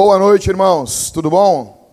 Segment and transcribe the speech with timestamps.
[0.00, 1.10] Boa noite, irmãos.
[1.10, 1.90] Tudo bom?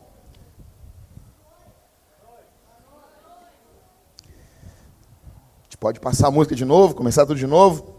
[4.21, 7.95] A gente pode passar a música de novo, começar tudo de novo.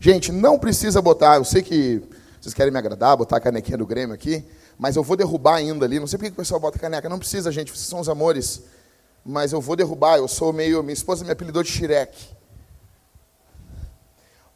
[0.00, 1.36] Gente, não precisa botar.
[1.36, 2.02] Eu sei que
[2.40, 4.42] vocês querem me agradar, botar a canequinha do Grêmio aqui,
[4.78, 6.00] mas eu vou derrubar ainda ali.
[6.00, 7.06] Não sei por que o pessoal bota caneca.
[7.06, 7.70] Não precisa, gente.
[7.70, 8.62] Vocês são os amores.
[9.22, 10.16] Mas eu vou derrubar.
[10.16, 10.82] Eu sou meio.
[10.82, 12.16] Minha esposa me apelidou de Shrek.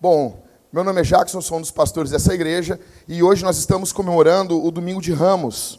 [0.00, 0.42] Bom,
[0.74, 4.60] meu nome é Jackson, sou um dos pastores dessa igreja e hoje nós estamos comemorando
[4.60, 5.78] o Domingo de Ramos.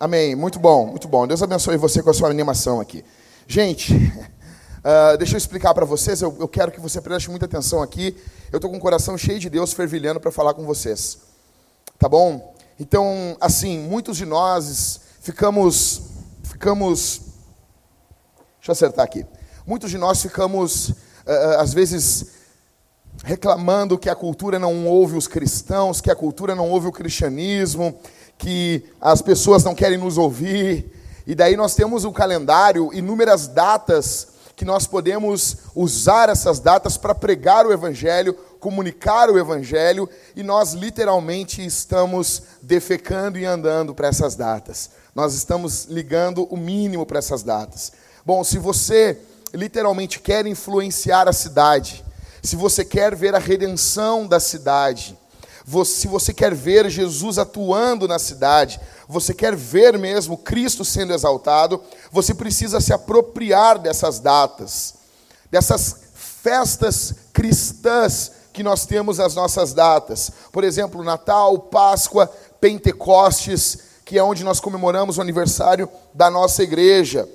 [0.00, 0.34] Amém.
[0.34, 1.26] Muito bom, muito bom.
[1.26, 3.04] Deus abençoe você com a sua animação aqui.
[3.46, 6.22] Gente, uh, deixa eu explicar para vocês.
[6.22, 8.16] Eu, eu, quero que você preste muita atenção aqui.
[8.50, 11.18] Eu estou com o coração cheio de Deus fervilhando para falar com vocês.
[11.98, 12.54] Tá bom?
[12.80, 16.00] Então, assim, muitos de nós ficamos.
[16.44, 17.20] Ficamos.
[18.56, 19.26] Deixa eu acertar aqui.
[19.66, 22.33] Muitos de nós ficamos, uh, às vezes
[23.22, 27.98] reclamando que a cultura não ouve os cristãos, que a cultura não ouve o cristianismo,
[28.36, 30.90] que as pessoas não querem nos ouvir.
[31.26, 37.14] E daí nós temos o calendário, inúmeras datas que nós podemos usar essas datas para
[37.14, 44.36] pregar o evangelho, comunicar o evangelho, e nós literalmente estamos defecando e andando para essas
[44.36, 44.90] datas.
[45.14, 47.92] Nós estamos ligando o mínimo para essas datas.
[48.24, 49.18] Bom, se você
[49.52, 52.04] literalmente quer influenciar a cidade,
[52.44, 55.18] se você quer ver a redenção da cidade,
[55.86, 58.78] se você quer ver Jesus atuando na cidade,
[59.08, 64.94] você quer ver mesmo Cristo sendo exaltado, você precisa se apropriar dessas datas,
[65.50, 70.30] dessas festas cristãs que nós temos as nossas datas.
[70.52, 77.26] Por exemplo, Natal, Páscoa, Pentecostes, que é onde nós comemoramos o aniversário da nossa igreja.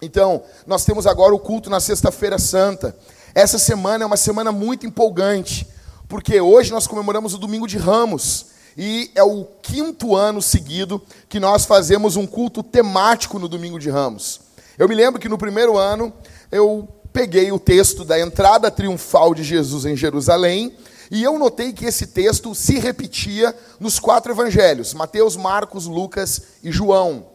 [0.00, 2.96] Então, nós temos agora o culto na Sexta-feira Santa.
[3.34, 5.66] Essa semana é uma semana muito empolgante,
[6.08, 8.46] porque hoje nós comemoramos o Domingo de Ramos
[8.76, 13.88] e é o quinto ano seguido que nós fazemos um culto temático no Domingo de
[13.88, 14.40] Ramos.
[14.76, 16.12] Eu me lembro que no primeiro ano
[16.50, 20.76] eu peguei o texto da entrada triunfal de Jesus em Jerusalém
[21.08, 26.72] e eu notei que esse texto se repetia nos quatro evangelhos: Mateus, Marcos, Lucas e
[26.72, 27.26] João.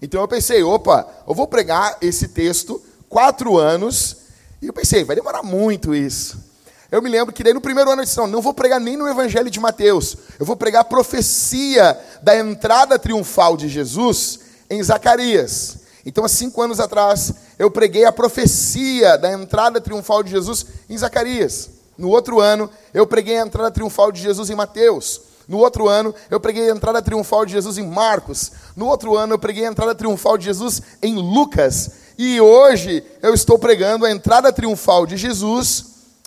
[0.00, 4.25] Então eu pensei, opa, eu vou pregar esse texto quatro anos
[4.60, 6.44] e eu pensei, vai demorar muito isso.
[6.90, 8.96] Eu me lembro que daí no primeiro ano eu disse, não, não vou pregar nem
[8.96, 10.16] no Evangelho de Mateus.
[10.38, 14.40] Eu vou pregar a profecia da entrada triunfal de Jesus
[14.70, 15.78] em Zacarias.
[16.04, 20.96] Então, há cinco anos atrás, eu preguei a profecia da entrada triunfal de Jesus em
[20.96, 21.68] Zacarias.
[21.98, 25.20] No outro ano, eu preguei a entrada triunfal de Jesus em Mateus.
[25.48, 28.52] No outro ano, eu preguei a entrada triunfal de Jesus em Marcos.
[28.76, 31.90] No outro ano, eu preguei a entrada triunfal de Jesus em Lucas.
[32.18, 35.86] E hoje eu estou pregando a entrada triunfal de Jesus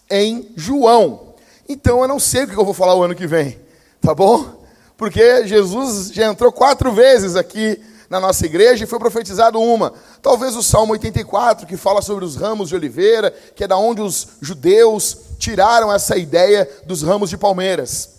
[0.09, 1.33] em João.
[1.67, 3.59] Então eu não sei o que eu vou falar o ano que vem,
[3.99, 4.63] tá bom?
[4.95, 9.93] Porque Jesus já entrou quatro vezes aqui na nossa igreja e foi profetizado uma.
[10.21, 14.01] Talvez o Salmo 84, que fala sobre os ramos de oliveira, que é da onde
[14.01, 18.09] os judeus tiraram essa ideia dos ramos de palmeiras.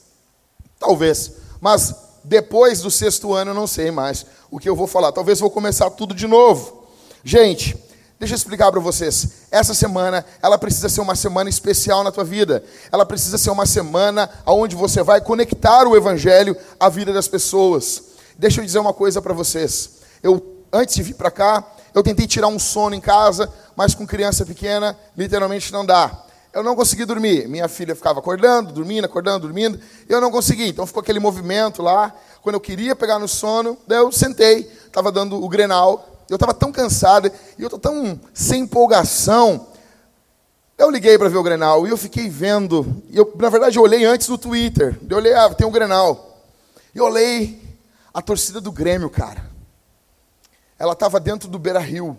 [0.79, 1.33] Talvez.
[1.61, 1.95] Mas
[2.25, 5.13] depois do sexto ano eu não sei mais o que eu vou falar.
[5.13, 6.80] Talvez vou começar tudo de novo.
[7.25, 7.77] Gente,
[8.19, 9.29] deixa eu explicar para vocês.
[9.51, 12.65] Essa semana, ela precisa ser uma semana especial na tua vida.
[12.91, 18.03] Ela precisa ser uma semana onde você vai conectar o evangelho à vida das pessoas.
[18.39, 20.01] Deixa eu dizer uma coisa para vocês.
[20.23, 21.65] Eu antes de vir para cá,
[21.95, 26.25] eu tentei tirar um sono em casa, mas com criança pequena, literalmente não dá.
[26.53, 27.49] Eu não consegui dormir.
[27.49, 29.81] Minha filha ficava acordando, dormindo, acordando, dormindo.
[30.09, 30.69] Eu não consegui.
[30.69, 32.13] Então ficou aquele movimento lá.
[32.43, 36.71] Quando eu queria pegar no sono, eu sentei, estava dando o grenal, eu estava tão
[36.71, 37.27] cansado
[37.59, 39.67] e eu estou tão sem empolgação.
[40.79, 43.03] Eu liguei para ver o Grenal e eu fiquei vendo.
[43.13, 44.97] Eu, na verdade, eu olhei antes no Twitter.
[45.11, 46.39] Eu olhei, ah, tem o Grenal.
[46.95, 47.61] E olhei
[48.15, 49.51] a torcida do Grêmio, cara.
[50.79, 52.19] Ela estava dentro do Beira Rio,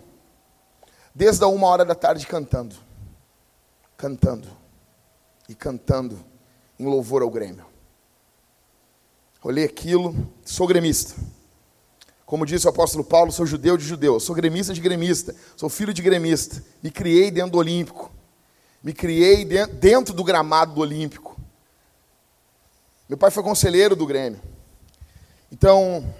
[1.14, 2.76] desde a uma hora da tarde cantando.
[3.96, 4.46] Cantando.
[5.48, 6.22] E cantando
[6.78, 7.64] em louvor ao Grêmio.
[9.42, 10.14] Olhei aquilo,
[10.44, 11.14] sou gremista.
[12.32, 15.92] Como disse o apóstolo Paulo, sou judeu de judeu, sou gremista de gremista, sou filho
[15.92, 16.64] de gremista.
[16.82, 18.10] Me criei dentro do Olímpico.
[18.82, 21.38] Me criei dentro do gramado do Olímpico.
[23.06, 24.40] Meu pai foi conselheiro do Grêmio.
[25.52, 26.10] Então,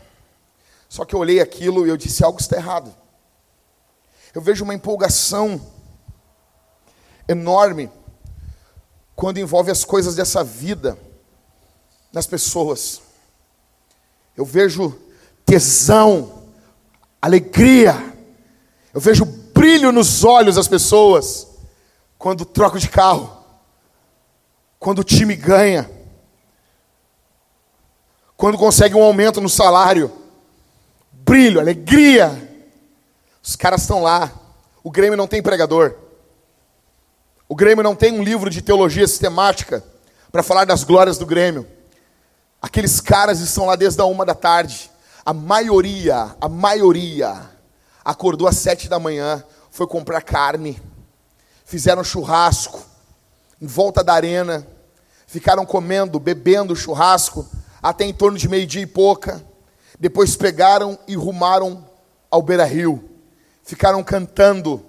[0.87, 2.95] só que eu olhei aquilo e eu disse: algo está errado.
[4.35, 5.59] Eu vejo uma empolgação
[7.27, 7.91] enorme
[9.17, 10.99] quando envolve as coisas dessa vida
[12.13, 13.01] nas pessoas.
[14.37, 15.01] Eu vejo
[15.53, 16.45] tesão,
[17.21, 17.95] alegria.
[18.95, 21.47] Eu vejo brilho nos olhos das pessoas
[22.17, 23.31] quando troco de carro,
[24.79, 25.91] quando o time ganha.
[28.35, 30.11] quando consegue um aumento no salário,
[31.13, 32.31] brilho, alegria.
[33.43, 34.33] Os caras estão lá.
[34.83, 35.95] O Grêmio não tem pregador.
[37.47, 39.85] O Grêmio não tem um livro de teologia sistemática
[40.33, 41.69] para falar das glórias do Grêmio.
[42.61, 44.92] Aqueles caras estão lá desde a uma da tarde.
[45.25, 47.51] A maioria, a maioria,
[48.05, 50.81] acordou às sete da manhã, foi comprar carne,
[51.65, 52.83] fizeram churrasco
[53.61, 54.67] em volta da arena,
[55.27, 57.49] ficaram comendo, bebendo churrasco
[57.81, 59.41] até em torno de meio-dia e pouca.
[59.99, 61.87] Depois pegaram e rumaram
[62.29, 63.09] ao Beira Rio.
[63.63, 64.85] Ficaram cantando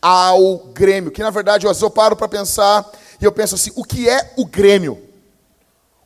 [0.00, 1.10] ao Grêmio.
[1.10, 2.86] Que na verdade eu, eu paro para pensar
[3.18, 5.02] e eu penso assim: o que é o Grêmio?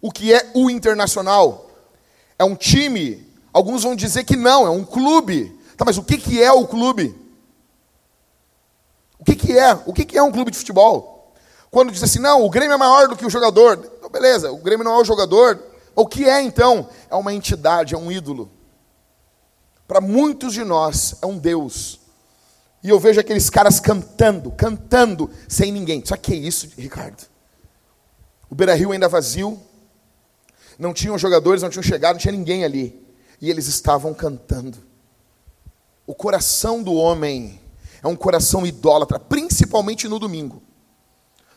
[0.01, 1.69] O que é o Internacional?
[2.39, 3.32] É um time?
[3.53, 5.59] Alguns vão dizer que não, é um clube.
[5.77, 7.15] Tá, mas o que, que é o clube?
[9.19, 9.75] O que, que é?
[9.87, 11.33] O que, que é um clube de futebol?
[11.71, 13.91] Quando diz assim, não, o Grêmio é maior do que o jogador.
[13.99, 15.63] Então, beleza, o Grêmio não é o jogador.
[15.95, 16.89] O que é então?
[17.11, 18.51] É uma entidade, é um ídolo.
[19.87, 22.01] Para muitos de nós, é um Deus.
[22.83, 26.03] E eu vejo aqueles caras cantando, cantando, sem ninguém.
[26.05, 27.25] Só que é isso, Ricardo?
[28.51, 29.61] O Beira Rio ainda vazio,
[30.79, 33.01] não tinham jogadores, não tinham chegado, não tinha ninguém ali.
[33.43, 34.79] E eles estavam cantando.
[36.07, 37.61] O coração do homem
[38.01, 40.63] é um coração idólatra, principalmente no domingo.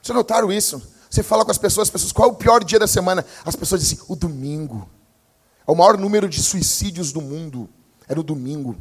[0.02, 0.82] Vocês notaram isso?
[1.10, 3.24] Você fala com as pessoas, as pessoas, qual é o pior dia da semana?
[3.46, 4.90] As pessoas dizem, o domingo.
[5.68, 7.70] É o maior número de suicídios do mundo.
[8.08, 8.76] É no domingo.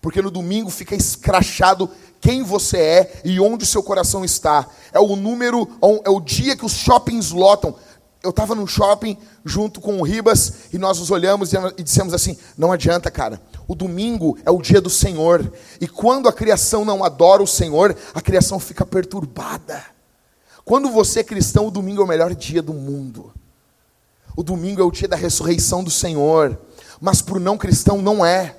[0.00, 1.90] Porque no domingo fica escrachado
[2.20, 4.68] quem você é e onde o seu coração está.
[4.92, 5.68] É o número,
[6.04, 7.74] é o dia que os shoppings lotam.
[8.22, 12.36] Eu estava no shopping junto com o Ribas e nós nos olhamos e dissemos assim:
[12.56, 13.40] não adianta, cara.
[13.66, 15.52] O domingo é o dia do Senhor.
[15.80, 19.84] E quando a criação não adora o Senhor, a criação fica perturbada.
[20.64, 23.32] Quando você é cristão, o domingo é o melhor dia do mundo.
[24.36, 26.58] O domingo é o dia da ressurreição do Senhor.
[27.00, 28.56] Mas para o não cristão não é.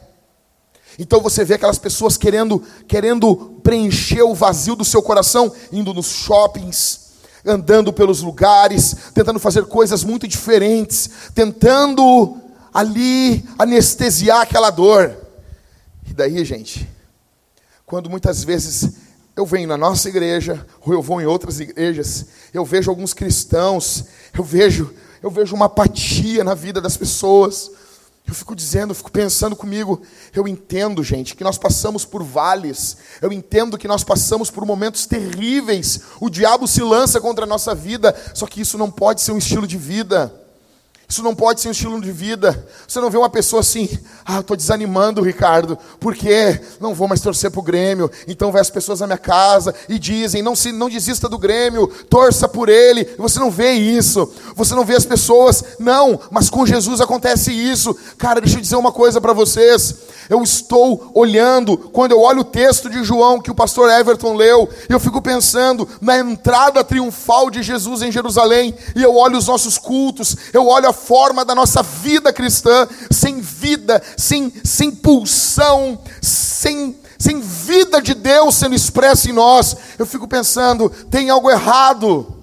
[0.98, 6.08] Então você vê aquelas pessoas querendo, querendo preencher o vazio do seu coração, indo nos
[6.08, 7.09] shoppings,
[7.46, 12.38] andando pelos lugares, tentando fazer coisas muito diferentes, tentando
[12.74, 15.16] ali anestesiar aquela dor.
[16.08, 16.88] E daí, gente,
[17.86, 18.94] quando muitas vezes
[19.36, 24.06] eu venho na nossa igreja, ou eu vou em outras igrejas, eu vejo alguns cristãos,
[24.34, 24.94] eu vejo,
[25.24, 27.72] eu vejo uma apatia na vida das pessoas.
[28.30, 30.04] Eu fico dizendo, eu fico pensando comigo,
[30.36, 35.08] eu entendo, gente, que nós passamos por vales, eu entendo que nós passamos por momentos
[35.08, 39.32] terríveis, o diabo se lança contra a nossa vida, só que isso não pode ser
[39.32, 40.32] um estilo de vida.
[41.10, 42.68] Isso não pode ser um estilo de vida.
[42.88, 43.90] Você não vê uma pessoa assim,
[44.24, 48.12] ah, estou desanimando, Ricardo, porque não vou mais torcer para o Grêmio.
[48.28, 51.88] Então vai as pessoas na minha casa e dizem, não, se, não desista do Grêmio,
[52.12, 53.10] torça por ele.
[53.18, 54.32] Você não vê isso.
[54.54, 57.98] Você não vê as pessoas, não, mas com Jesus acontece isso.
[58.16, 59.96] Cara, deixa eu dizer uma coisa para vocês.
[60.30, 64.70] Eu estou olhando, quando eu olho o texto de João que o pastor Everton leu,
[64.88, 69.80] eu fico pensando na entrada triunfal de Jesus em Jerusalém, e eu olho os nossos
[69.80, 76.96] cultos, eu olho a forma da nossa vida cristã, sem vida, sem, sem pulsão, sem,
[77.18, 82.36] sem vida de Deus sendo expressa em nós, eu fico pensando, tem algo errado.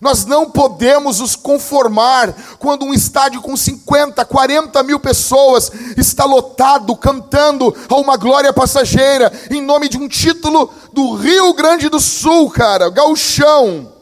[0.00, 6.94] Nós não podemos nos conformar quando um estádio com 50, 40 mil pessoas está lotado,
[6.96, 12.50] cantando a uma glória passageira, em nome de um título do Rio Grande do Sul,
[12.50, 13.95] cara, gauchão.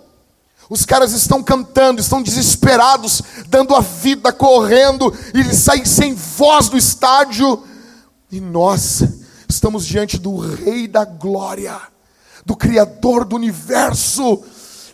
[0.69, 6.77] Os caras estão cantando, estão desesperados, dando a vida, correndo, e saem sem voz do
[6.77, 7.63] estádio.
[8.31, 9.03] E nós
[9.49, 11.81] estamos diante do Rei da Glória,
[12.45, 14.43] do Criador do universo,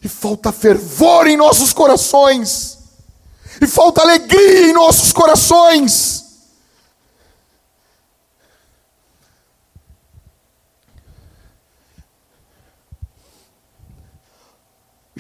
[0.03, 2.79] e falta fervor em nossos corações,
[3.61, 6.30] e falta alegria em nossos corações.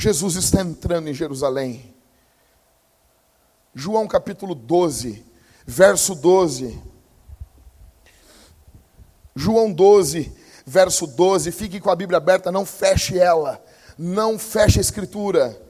[0.01, 1.95] Jesus está entrando em Jerusalém.
[3.75, 5.23] João capítulo 12,
[5.67, 6.81] verso 12.
[9.37, 10.33] João 12,
[10.65, 11.53] verso 12.
[11.53, 13.63] Fique com a Bíblia aberta, não feche ela.
[13.99, 15.61] Não feche a escritura.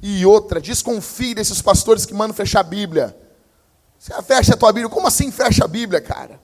[0.00, 3.18] E outra, desconfie desses pastores que mandam fechar a Bíblia.
[3.98, 4.94] Você fecha a tua Bíblia.
[4.94, 6.40] Como assim fecha a Bíblia, cara?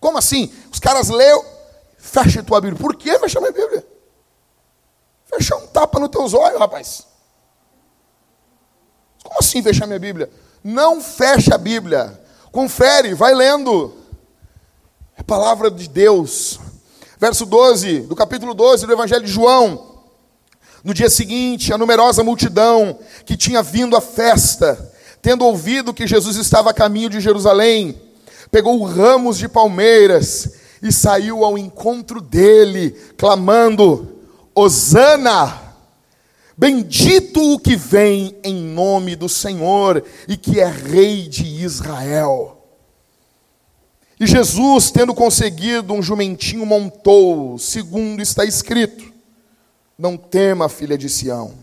[0.00, 0.52] Como assim?
[0.72, 1.59] Os caras leu,
[2.00, 2.80] Fecha a tua Bíblia.
[2.80, 3.86] Por que fechar minha Bíblia?
[5.26, 7.06] Fechar um tapa nos teus olhos, rapaz.
[9.22, 10.30] Como assim fechar minha Bíblia?
[10.64, 12.18] Não fecha a Bíblia.
[12.50, 13.94] Confere, vai lendo.
[15.16, 16.58] É palavra de Deus.
[17.18, 20.00] Verso 12, do capítulo 12 do Evangelho de João.
[20.82, 24.90] No dia seguinte, a numerosa multidão que tinha vindo à festa,
[25.20, 28.00] tendo ouvido que Jesus estava a caminho de Jerusalém,
[28.50, 34.20] pegou ramos de palmeiras e saiu ao encontro dele, clamando:
[34.54, 35.70] Hosana!
[36.56, 42.58] Bendito o que vem em nome do Senhor e que é Rei de Israel.
[44.20, 49.10] E Jesus, tendo conseguido um jumentinho, montou, segundo está escrito:
[49.98, 51.54] Não tema, filha de Sião.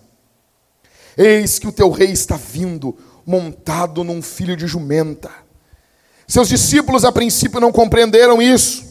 [1.15, 5.29] Eis que o teu rei está vindo, montado num filho de jumenta.
[6.27, 8.87] Seus discípulos a princípio não compreenderam isso.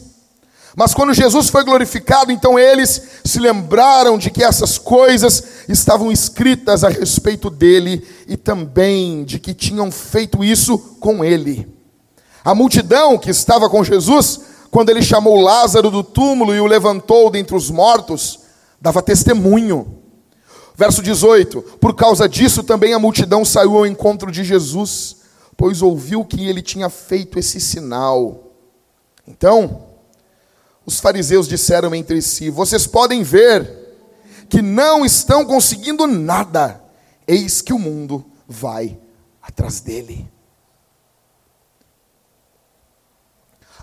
[0.77, 6.83] Mas quando Jesus foi glorificado, então eles se lembraram de que essas coisas estavam escritas
[6.83, 11.67] a respeito dele e também de que tinham feito isso com ele.
[12.45, 17.31] A multidão que estava com Jesus, quando ele chamou Lázaro do túmulo e o levantou
[17.31, 18.41] dentre os mortos,
[18.79, 19.97] dava testemunho.
[20.75, 25.15] Verso 18: Por causa disso também a multidão saiu ao encontro de Jesus,
[25.57, 28.51] pois ouviu que ele tinha feito esse sinal.
[29.27, 29.86] Então,
[30.87, 33.69] os fariseus disseram entre si: Vocês podem ver
[34.49, 36.81] que não estão conseguindo nada,
[37.27, 38.97] eis que o mundo vai
[39.41, 40.31] atrás dele.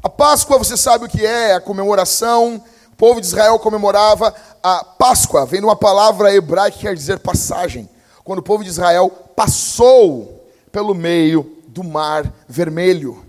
[0.03, 2.65] A Páscoa, você sabe o que é, é a comemoração.
[2.91, 7.19] O povo de Israel comemorava a Páscoa, vem de uma palavra hebraica que quer dizer
[7.19, 7.89] passagem.
[8.23, 13.25] Quando o povo de Israel passou pelo meio do mar vermelho.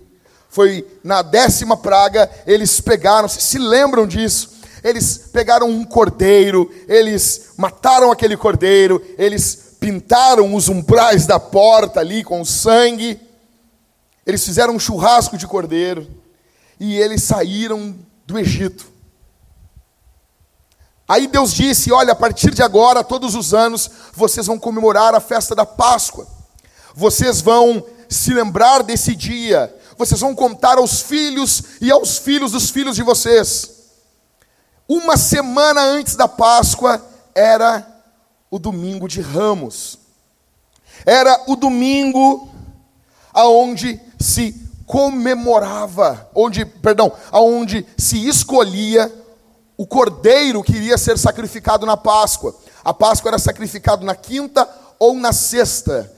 [0.55, 4.51] Foi na décima praga, eles pegaram, vocês se lembram disso?
[4.81, 12.23] Eles pegaram um cordeiro, eles mataram aquele cordeiro, eles pintaram os umbrais da porta ali
[12.23, 13.19] com sangue,
[14.25, 16.07] eles fizeram um churrasco de cordeiro
[16.79, 17.93] e eles saíram
[18.25, 18.85] do Egito.
[21.05, 25.19] Aí Deus disse: Olha, a partir de agora, todos os anos, vocês vão comemorar a
[25.19, 26.25] festa da Páscoa.
[26.95, 29.75] Vocês vão se lembrar desse dia.
[29.97, 33.71] Vocês vão contar aos filhos e aos filhos dos filhos de vocês.
[34.87, 37.85] Uma semana antes da Páscoa era
[38.51, 39.97] o domingo de Ramos.
[41.05, 42.49] Era o domingo
[43.33, 44.53] aonde se
[44.85, 49.11] comemorava, onde, perdão, aonde se escolhia
[49.77, 52.55] o cordeiro que iria ser sacrificado na Páscoa.
[52.83, 54.67] A Páscoa era sacrificado na quinta
[54.99, 56.11] ou na sexta.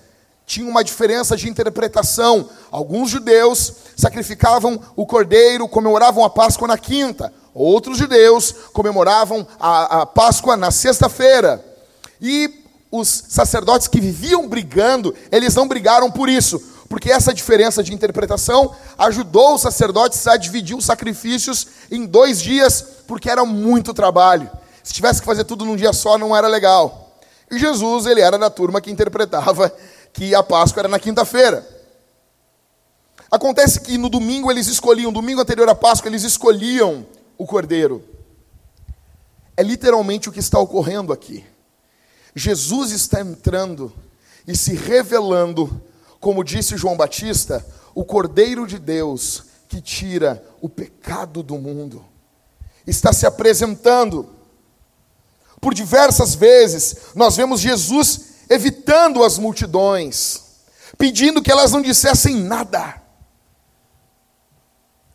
[0.47, 2.49] Tinha uma diferença de interpretação.
[2.71, 7.33] Alguns judeus sacrificavam o cordeiro, comemoravam a Páscoa na quinta.
[7.53, 11.63] Outros judeus comemoravam a, a Páscoa na sexta-feira.
[12.21, 17.93] E os sacerdotes que viviam brigando, eles não brigaram por isso, porque essa diferença de
[17.93, 24.49] interpretação ajudou os sacerdotes a dividir os sacrifícios em dois dias, porque era muito trabalho.
[24.81, 27.19] Se tivesse que fazer tudo num dia só, não era legal.
[27.51, 29.73] E Jesus, ele era da turma que interpretava
[30.17, 31.63] que a Páscoa era na quinta-feira.
[33.29, 37.05] Acontece que no domingo eles escolhiam, domingo anterior à Páscoa, eles escolhiam
[37.37, 38.03] o cordeiro.
[39.55, 41.45] É literalmente o que está ocorrendo aqui.
[42.35, 43.93] Jesus está entrando
[44.47, 45.83] e se revelando
[46.19, 52.03] como disse João Batista, o Cordeiro de Deus que tira o pecado do mundo,
[52.87, 54.27] está se apresentando.
[55.61, 60.41] Por diversas vezes, nós vemos Jesus evitando as multidões,
[60.97, 63.01] pedindo que elas não dissessem nada.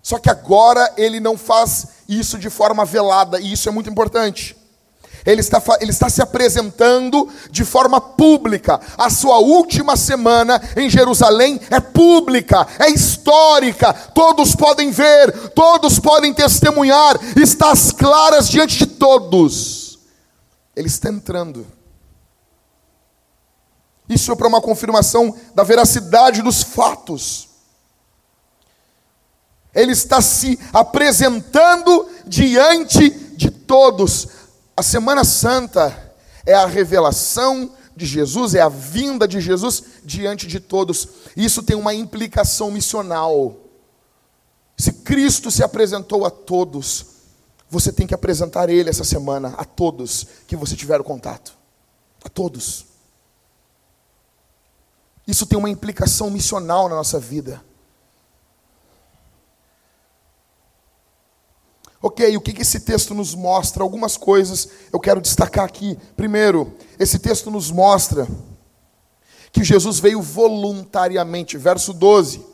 [0.02, 4.56] Só que agora ele não faz isso de forma velada, e isso é muito importante.
[5.24, 8.80] Ele está, ele está se apresentando de forma pública.
[8.98, 13.92] A sua última semana em Jerusalém é pública, é histórica.
[13.92, 17.16] Todos podem ver, todos podem testemunhar.
[17.36, 20.00] Está às claras diante de todos.
[20.74, 21.64] Ele está entrando.
[24.12, 27.48] Isso é para uma confirmação da veracidade dos fatos.
[29.74, 34.28] Ele está se apresentando diante de todos
[34.76, 36.14] a Semana Santa
[36.46, 41.08] é a revelação de Jesus, é a vinda de Jesus diante de todos.
[41.36, 43.56] Isso tem uma implicação missional.
[44.76, 47.06] Se Cristo se apresentou a todos,
[47.68, 51.56] você tem que apresentar Ele essa semana a todos que você tiver o contato.
[52.24, 52.86] A todos.
[55.26, 57.62] Isso tem uma implicação missional na nossa vida.
[62.00, 63.84] Ok, o que esse texto nos mostra?
[63.84, 65.96] Algumas coisas eu quero destacar aqui.
[66.16, 68.26] Primeiro, esse texto nos mostra
[69.52, 71.56] que Jesus veio voluntariamente.
[71.56, 72.44] Verso 12.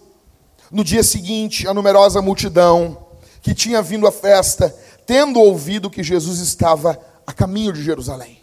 [0.71, 3.07] No dia seguinte, a numerosa multidão
[3.41, 4.69] que tinha vindo à festa,
[5.07, 8.43] tendo ouvido que Jesus estava a caminho de Jerusalém.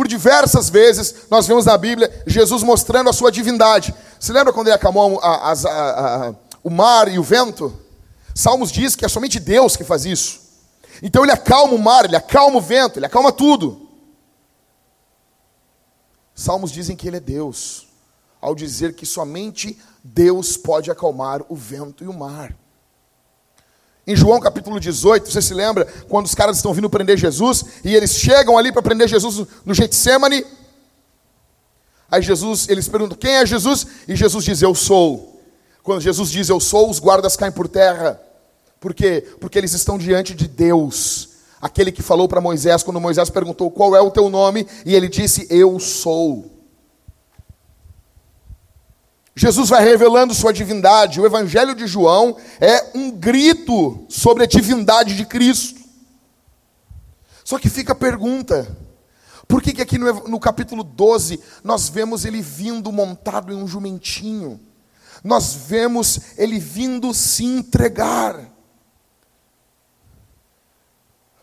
[0.00, 3.94] Por diversas vezes nós vemos na Bíblia Jesus mostrando a sua divindade.
[4.18, 7.78] Se lembra quando ele acalmou a, a, a, o mar e o vento?
[8.34, 10.40] Salmos diz que é somente Deus que faz isso.
[11.02, 13.90] Então ele acalma o mar, ele acalma o vento, ele acalma tudo.
[16.34, 17.86] Salmos dizem que ele é Deus,
[18.40, 22.56] ao dizer que somente Deus pode acalmar o vento e o mar.
[24.10, 27.94] Em João capítulo 18, você se lembra quando os caras estão vindo prender Jesus e
[27.94, 30.44] eles chegam ali para prender Jesus no Getsemane?
[32.10, 35.40] Aí Jesus, eles perguntam: "Quem é Jesus?" E Jesus diz: "Eu sou".
[35.84, 38.20] Quando Jesus diz: "Eu sou", os guardas caem por terra.
[38.80, 39.24] Por quê?
[39.38, 41.28] Porque eles estão diante de Deus.
[41.62, 45.08] Aquele que falou para Moisés quando Moisés perguntou: "Qual é o teu nome?" e ele
[45.08, 46.50] disse: "Eu sou".
[49.40, 51.18] Jesus vai revelando sua divindade.
[51.18, 55.80] O Evangelho de João é um grito sobre a divindade de Cristo.
[57.42, 58.76] Só que fica a pergunta:
[59.48, 63.66] por que, que aqui no, no capítulo 12 nós vemos ele vindo montado em um
[63.66, 64.60] jumentinho?
[65.24, 68.46] Nós vemos ele vindo se entregar.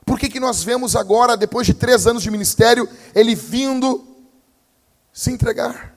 [0.06, 4.06] Por que, que nós vemos agora, depois de três anos de ministério, ele vindo
[5.12, 5.97] se entregar?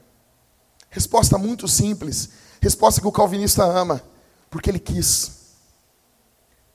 [0.90, 2.28] Resposta muito simples.
[2.60, 4.02] Resposta que o calvinista ama.
[4.50, 5.30] Porque ele quis.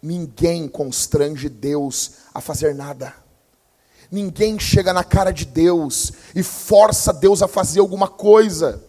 [0.01, 3.13] Ninguém constrange Deus a fazer nada.
[4.12, 8.81] Ninguém chega na cara de Deus e força Deus a fazer alguma coisa.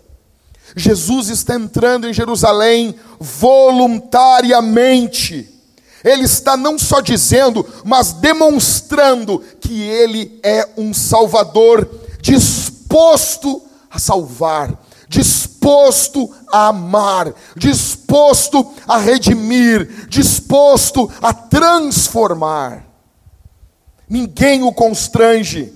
[0.74, 5.52] Jesus está entrando em Jerusalém voluntariamente.
[6.04, 11.88] Ele está não só dizendo, mas demonstrando que ele é um Salvador
[12.20, 22.86] disposto a salvar, disposto a amar, disposto a redimir, disposto a transformar.
[24.08, 25.72] Ninguém o constrange.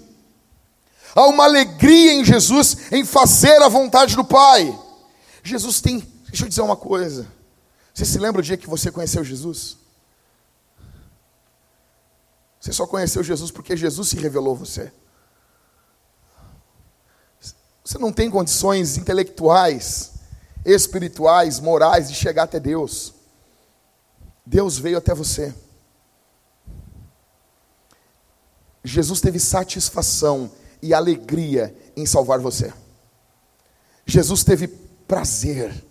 [1.15, 4.77] Há uma alegria em Jesus em fazer a vontade do Pai.
[5.43, 7.27] Jesus tem, deixa eu dizer uma coisa.
[7.93, 9.77] Você se lembra o dia que você conheceu Jesus?
[12.61, 14.93] Você só conheceu Jesus porque Jesus se revelou a você.
[17.91, 20.13] Você não tem condições intelectuais,
[20.65, 23.13] espirituais, morais de chegar até Deus.
[24.47, 25.53] Deus veio até você.
[28.85, 32.73] Jesus teve satisfação e alegria em salvar você.
[34.07, 35.85] Jesus teve prazer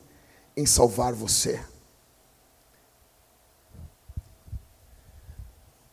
[0.56, 1.62] em salvar você.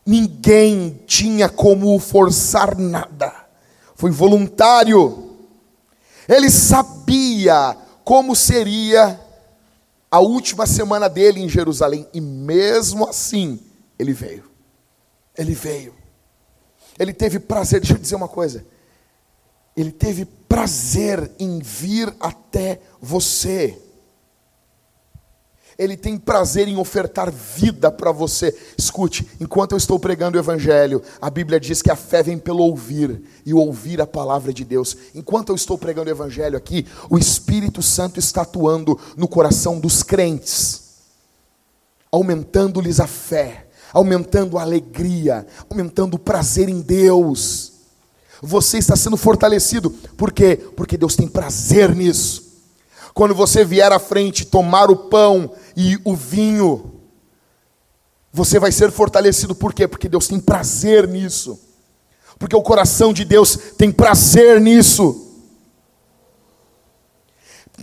[0.05, 3.49] Ninguém tinha como forçar nada.
[3.93, 5.26] Foi voluntário.
[6.27, 9.19] Ele sabia como seria
[10.09, 13.59] a última semana dele em Jerusalém e mesmo assim
[13.97, 14.49] ele veio.
[15.37, 15.93] Ele veio.
[16.97, 18.65] Ele teve prazer, deixa eu dizer uma coisa.
[19.75, 23.77] Ele teve prazer em vir até você.
[25.77, 28.55] Ele tem prazer em ofertar vida para você.
[28.75, 32.63] Escute, enquanto eu estou pregando o Evangelho, a Bíblia diz que a fé vem pelo
[32.63, 34.97] ouvir e ouvir a palavra de Deus.
[35.13, 40.01] Enquanto eu estou pregando o Evangelho aqui, o Espírito Santo está atuando no coração dos
[40.01, 40.81] crentes,
[42.11, 47.73] aumentando-lhes a fé, aumentando a alegria, aumentando o prazer em Deus.
[48.41, 50.55] Você está sendo fortalecido, por quê?
[50.75, 52.46] Porque Deus tem prazer nisso.
[53.13, 57.01] Quando você vier à frente tomar o pão e o vinho,
[58.31, 59.87] você vai ser fortalecido, por quê?
[59.87, 61.59] Porque Deus tem prazer nisso,
[62.37, 65.23] porque o coração de Deus tem prazer nisso.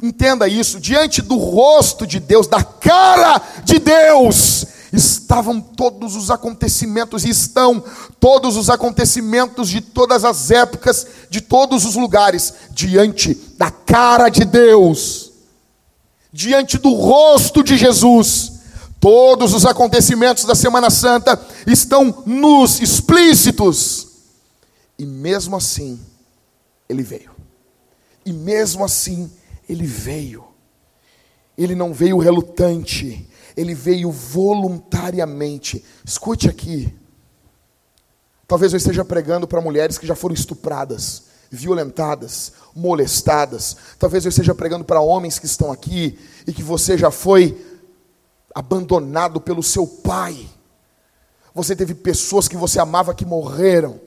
[0.03, 7.25] Entenda isso, diante do rosto de Deus, da cara de Deus, estavam todos os acontecimentos,
[7.25, 7.83] e estão
[8.21, 14.45] todos os acontecimentos de todas as épocas, de todos os lugares, diante da cara de
[14.45, 15.33] Deus,
[16.33, 18.53] diante do rosto de Jesus.
[19.01, 24.09] Todos os acontecimentos da Semana Santa estão nos explícitos.
[24.99, 26.01] E mesmo assim,
[26.89, 27.31] ele veio.
[28.25, 29.31] E mesmo assim,
[29.69, 30.45] ele veio.
[31.57, 35.85] Ele não veio relutante, ele veio voluntariamente.
[36.05, 36.95] Escute aqui.
[38.47, 43.77] Talvez eu esteja pregando para mulheres que já foram estupradas, violentadas, molestadas.
[43.99, 47.57] Talvez eu esteja pregando para homens que estão aqui e que você já foi
[48.55, 50.49] abandonado pelo seu pai.
[51.55, 54.01] Você teve pessoas que você amava que morreram.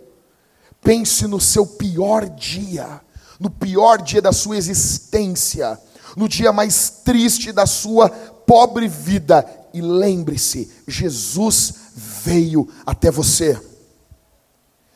[0.82, 3.02] Pense no seu pior dia,
[3.40, 5.80] no pior dia da sua existência,
[6.16, 8.12] no dia mais triste da sua
[8.48, 9.46] pobre vida.
[9.74, 13.60] E lembre-se: Jesus veio até você.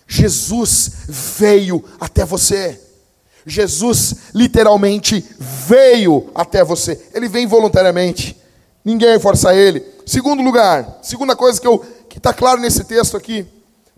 [0.07, 2.79] Jesus veio até você.
[3.45, 7.09] Jesus literalmente veio até você.
[7.13, 8.37] Ele vem voluntariamente.
[8.83, 9.83] Ninguém força ele.
[10.05, 13.45] Segundo lugar, segunda coisa que eu que está claro nesse texto aqui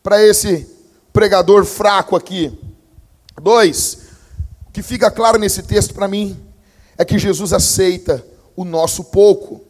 [0.03, 0.67] para esse
[1.11, 2.55] pregador fraco aqui.
[3.41, 3.97] Dois,
[4.67, 6.39] o que fica claro nesse texto para mim
[6.95, 8.23] é que Jesus aceita
[8.55, 9.61] o nosso pouco.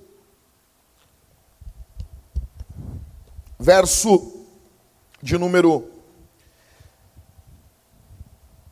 [3.59, 4.33] Verso
[5.21, 5.87] de número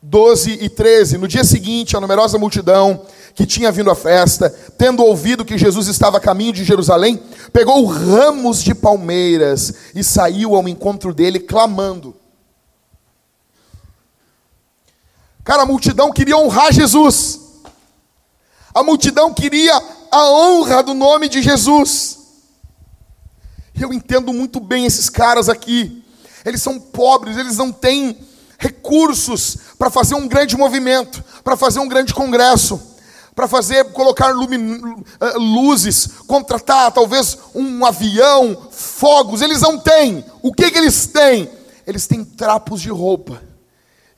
[0.02, 1.16] 12 e 13.
[1.16, 5.86] No dia seguinte, a numerosa multidão que tinha vindo à festa, tendo ouvido que Jesus
[5.86, 7.22] estava a caminho de Jerusalém,
[7.52, 12.14] pegou ramos de palmeiras e saiu ao encontro dele, clamando.
[15.44, 17.40] Cara, a multidão queria honrar Jesus.
[18.74, 19.80] A multidão queria
[20.12, 22.18] a honra do nome de Jesus.
[23.74, 26.04] Eu entendo muito bem esses caras aqui.
[26.44, 28.18] Eles são pobres, eles não têm
[28.58, 32.80] recursos para fazer um grande movimento, para fazer um grande congresso,
[33.34, 39.40] para fazer colocar lumin, eh, luzes, contratar talvez um avião, fogos.
[39.40, 40.22] Eles não têm.
[40.42, 41.50] O que, que eles têm?
[41.86, 43.42] Eles têm trapos de roupa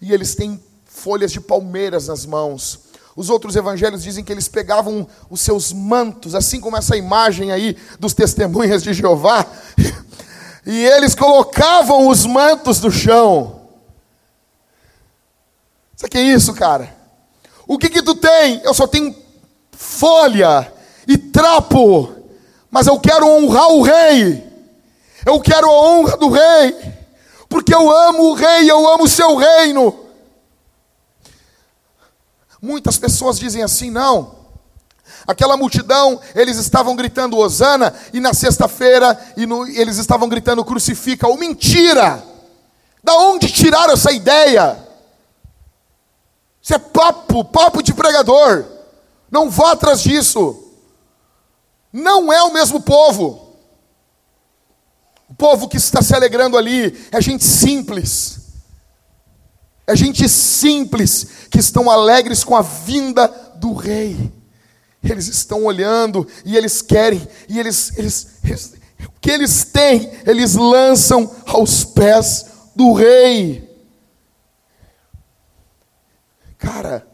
[0.03, 2.84] e eles têm folhas de palmeiras nas mãos.
[3.17, 7.77] Os outros evangelhos dizem que eles pegavam os seus mantos, assim como essa imagem aí
[7.99, 9.47] dos testemunhas de Jeová,
[10.67, 13.61] e eles colocavam os mantos no chão.
[15.97, 16.93] Sabe o que é isso, cara?
[17.69, 18.61] O que que tu tem?
[18.65, 19.15] Eu só tenho
[19.71, 20.73] folha
[21.07, 22.13] e trapo,
[22.71, 24.43] mas eu quero honrar o rei.
[25.25, 26.77] Eu quero a honra do rei,
[27.49, 30.04] porque eu amo o rei, eu amo o seu reino.
[32.65, 34.37] Muitas pessoas dizem assim, não.
[35.27, 41.37] Aquela multidão, eles estavam gritando Osana, e na sexta-feira eles estavam gritando crucifica-o.
[41.37, 42.25] Mentira!
[43.03, 44.79] Da onde tiraram essa ideia?
[46.63, 48.65] Isso é papo, papo de pregador.
[49.31, 50.73] Não vá atrás disso.
[51.93, 53.59] Não é o mesmo povo.
[55.29, 58.44] O povo que está se alegrando ali é gente simples
[59.87, 64.33] é gente simples que estão alegres com a vinda do rei.
[65.03, 68.75] Eles estão olhando e eles querem, e eles, eles, eles
[69.07, 73.71] o que eles têm, eles lançam aos pés do rei.
[76.57, 77.07] Cara,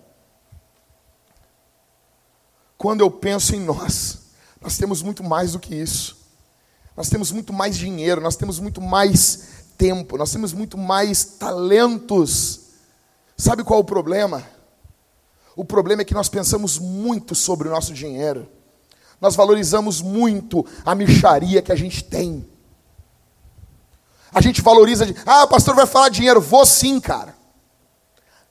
[2.78, 4.18] quando eu penso em nós,
[4.60, 6.18] nós temos muito mais do que isso.
[6.96, 12.60] Nós temos muito mais dinheiro, nós temos muito mais tempo, nós temos muito mais talentos
[13.40, 14.44] Sabe qual é o problema?
[15.56, 18.46] O problema é que nós pensamos muito sobre o nosso dinheiro.
[19.18, 22.46] Nós valorizamos muito a micharia que a gente tem.
[24.30, 26.38] A gente valoriza, ah, o pastor vai falar dinheiro.
[26.38, 27.34] Vou sim, cara.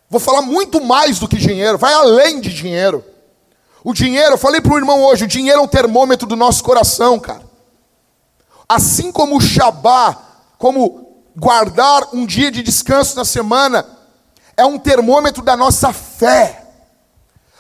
[0.10, 3.06] Vou falar muito mais do que dinheiro, vai além de dinheiro.
[3.84, 6.64] O dinheiro, eu falei para o irmão hoje, o dinheiro é um termômetro do nosso
[6.64, 7.48] coração, cara.
[8.68, 10.18] Assim como o Shabá,
[10.58, 11.09] como
[11.40, 13.86] guardar um dia de descanso na semana,
[14.58, 16.66] é um termômetro da nossa fé.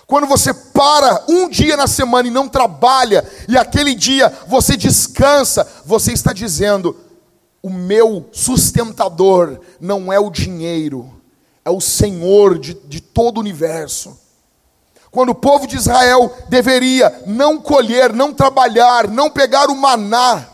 [0.05, 5.65] Quando você para um dia na semana e não trabalha, e aquele dia você descansa,
[5.85, 6.97] você está dizendo:
[7.61, 11.09] o meu sustentador não é o dinheiro,
[11.63, 14.19] é o Senhor de, de todo o universo.
[15.11, 20.45] Quando o povo de Israel deveria não colher, não trabalhar, não pegar o maná,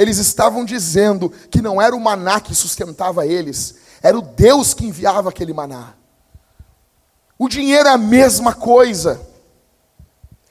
[0.00, 4.86] eles estavam dizendo que não era o maná que sustentava eles, era o Deus que
[4.86, 5.92] enviava aquele maná.
[7.38, 9.20] O dinheiro é a mesma coisa.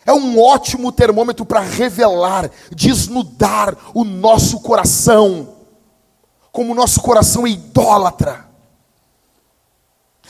[0.05, 5.55] É um ótimo termômetro para revelar, desnudar o nosso coração.
[6.51, 8.47] Como o nosso coração é idólatra.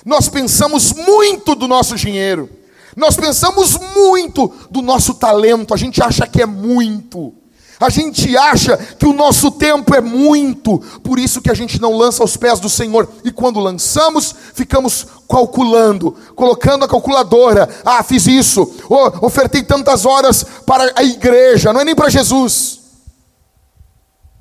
[0.05, 2.49] Nós pensamos muito do nosso dinheiro.
[2.95, 5.73] Nós pensamos muito do nosso talento.
[5.73, 7.33] A gente acha que é muito.
[7.79, 11.95] A gente acha que o nosso tempo é muito, por isso que a gente não
[11.95, 13.09] lança aos pés do Senhor.
[13.23, 17.69] E quando lançamos, ficamos calculando, colocando a calculadora.
[17.85, 22.81] Ah, fiz isso, oh, ofertei tantas horas para a igreja, não é nem para Jesus.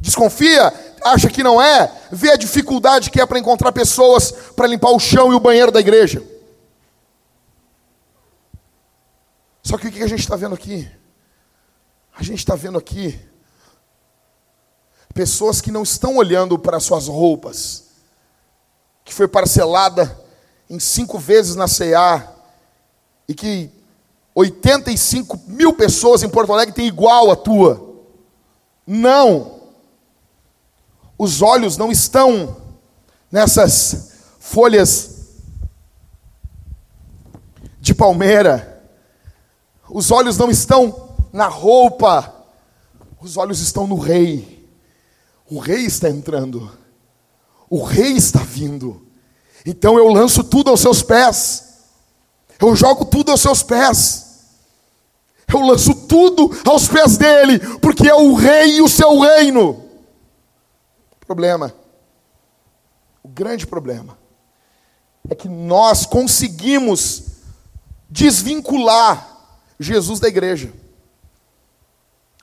[0.01, 0.72] Desconfia,
[1.05, 4.98] acha que não é, vê a dificuldade que é para encontrar pessoas para limpar o
[4.98, 6.24] chão e o banheiro da igreja.
[9.62, 10.88] Só que o que a gente está vendo aqui?
[12.16, 13.28] A gente está vendo aqui
[15.14, 17.85] pessoas que não estão olhando para suas roupas,
[19.05, 20.18] que foi parcelada
[20.68, 22.33] em cinco vezes na CA,
[23.27, 23.71] e que
[24.35, 28.03] 85 mil pessoas em Porto Alegre têm igual a tua.
[28.87, 29.59] Não.
[31.18, 32.57] Os olhos não estão
[33.31, 35.18] nessas folhas
[37.81, 38.83] de palmeira.
[39.90, 42.35] Os olhos não estão na roupa,
[43.21, 44.58] os olhos estão no rei.
[45.51, 46.71] O rei está entrando,
[47.71, 49.07] o rei está vindo.
[49.65, 51.69] Então eu lanço tudo aos seus pés,
[52.61, 54.27] eu jogo tudo aos seus pés.
[55.51, 59.83] Eu lanço tudo aos pés dele, porque é o rei e o seu reino.
[61.27, 61.75] Problema.
[63.23, 64.19] O grande problema
[65.29, 67.25] é que nós conseguimos
[68.11, 69.37] desvincular
[69.81, 70.73] Jesus da igreja.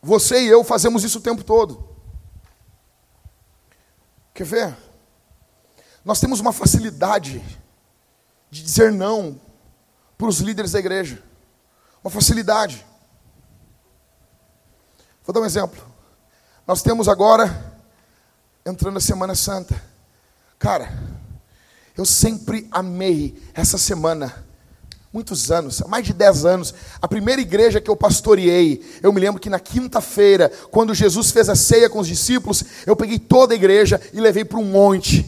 [0.02, 1.95] Você e eu fazemos isso o tempo todo.
[4.36, 4.78] Quer ver?
[6.04, 7.40] Nós temos uma facilidade
[8.52, 9.40] de dizer não
[10.18, 11.24] para os líderes da igreja.
[12.04, 12.86] Uma facilidade.
[15.24, 15.82] Vou dar um exemplo.
[16.68, 17.80] Nós temos agora,
[18.66, 19.82] entrando a Semana Santa.
[20.60, 20.92] Cara,
[21.96, 24.46] eu sempre amei essa semana.
[25.16, 26.74] Muitos anos, há mais de 10 anos.
[27.02, 31.48] A primeira igreja que eu pastoreei, eu me lembro que na quinta-feira, quando Jesus fez
[31.48, 35.26] a ceia com os discípulos, eu peguei toda a igreja e levei para um monte.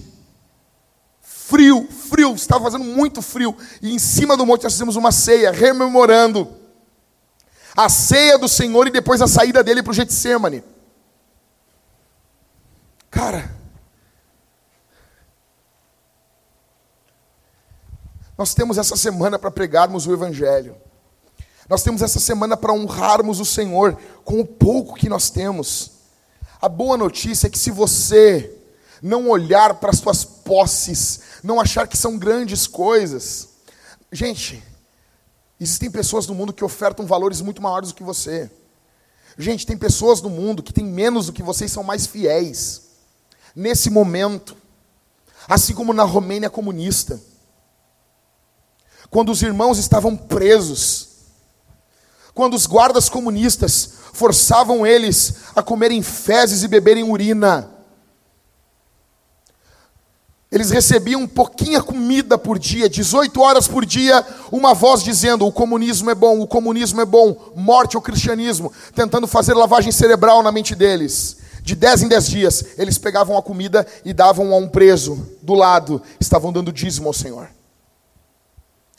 [1.22, 3.56] Frio, frio, estava fazendo muito frio.
[3.82, 6.54] E em cima do monte nós fizemos uma ceia, rememorando
[7.74, 10.66] a ceia do Senhor e depois a saída dele para o Getsemane.
[13.10, 13.57] Cara,
[18.38, 20.76] nós temos essa semana para pregarmos o Evangelho.
[21.70, 25.92] Nós temos essa semana para honrarmos o Senhor com o pouco que nós temos.
[26.62, 28.54] A boa notícia é que se você
[29.02, 33.50] não olhar para as suas posses, não achar que são grandes coisas,
[34.12, 34.64] gente,
[35.60, 38.50] Existem pessoas no mundo que ofertam valores muito maiores do que você.
[39.38, 42.84] Gente, tem pessoas no mundo que têm menos do que vocês são mais fiéis.
[43.56, 44.56] Nesse momento,
[45.48, 47.20] assim como na Romênia comunista,
[49.10, 51.08] quando os irmãos estavam presos,
[52.34, 57.70] quando os guardas comunistas forçavam eles a comerem fezes e beberem urina,
[60.50, 66.10] eles recebiam pouquinha comida por dia, 18 horas por dia, uma voz dizendo: o comunismo
[66.10, 70.74] é bom, o comunismo é bom, morte ao cristianismo, tentando fazer lavagem cerebral na mente
[70.74, 71.38] deles.
[71.62, 75.54] De 10 em 10 dias, eles pegavam a comida e davam a um preso do
[75.54, 77.50] lado, estavam dando dízimo ao Senhor.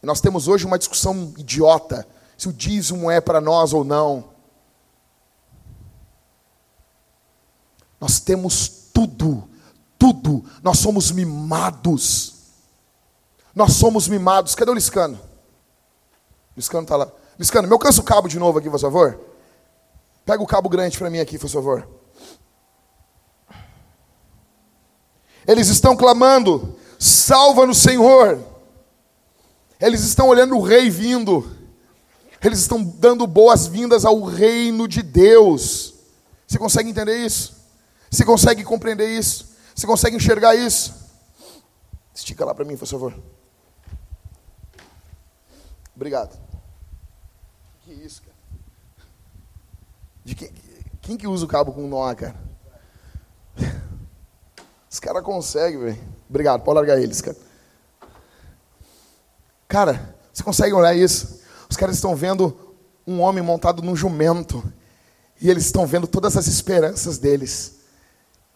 [0.02, 2.06] Nós temos hoje uma discussão idiota
[2.36, 4.32] se o dízimo é para nós ou não.
[8.00, 9.48] Nós temos tudo
[9.98, 10.44] tudo.
[10.62, 12.34] Nós somos mimados.
[13.54, 14.54] Nós somos mimados.
[14.54, 15.18] Cadê o Liscano?
[16.56, 17.10] Liscano está lá.
[17.38, 19.18] Liscano, me alcança o cabo de novo aqui, por favor.
[20.24, 21.86] Pega o cabo grande para mim aqui, por favor.
[25.46, 28.38] Eles estão clamando: salva-nos, Senhor.
[29.80, 31.56] Eles estão olhando o rei vindo.
[32.42, 35.94] Eles estão dando boas-vindas ao reino de Deus.
[36.46, 37.56] Você consegue entender isso?
[38.10, 39.48] Você consegue compreender isso?
[39.74, 40.94] Você consegue enxergar isso?
[42.14, 43.14] Estica lá para mim, por favor.
[45.94, 46.38] Obrigado.
[47.82, 48.36] Que isso, cara?
[50.24, 50.52] De quem,
[51.00, 52.36] quem que usa o cabo com nó, cara?
[54.90, 56.08] Os caras conseguem, velho.
[56.28, 57.36] Obrigado, pode largar eles, cara.
[59.68, 61.40] Cara, você consegue olhar isso?
[61.68, 62.56] Os caras estão vendo
[63.06, 64.64] um homem montado num jumento.
[65.40, 67.76] E eles estão vendo todas as esperanças deles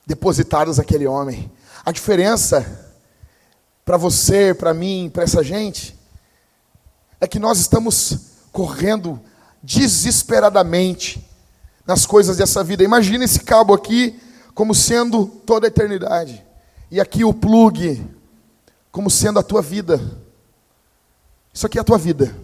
[0.07, 1.53] depositados naquele homem.
[1.85, 2.91] A diferença
[3.85, 5.99] para você, para mim, para essa gente,
[7.21, 8.19] é que nós estamos
[8.51, 9.21] correndo
[9.63, 11.29] desesperadamente
[11.87, 12.83] nas coisas dessa vida.
[12.83, 14.19] Imagina esse cabo aqui
[14.55, 16.45] como sendo toda a eternidade.
[16.91, 18.03] E aqui o plug
[18.91, 20.01] como sendo a tua vida.
[21.53, 22.35] Isso aqui é a tua vida.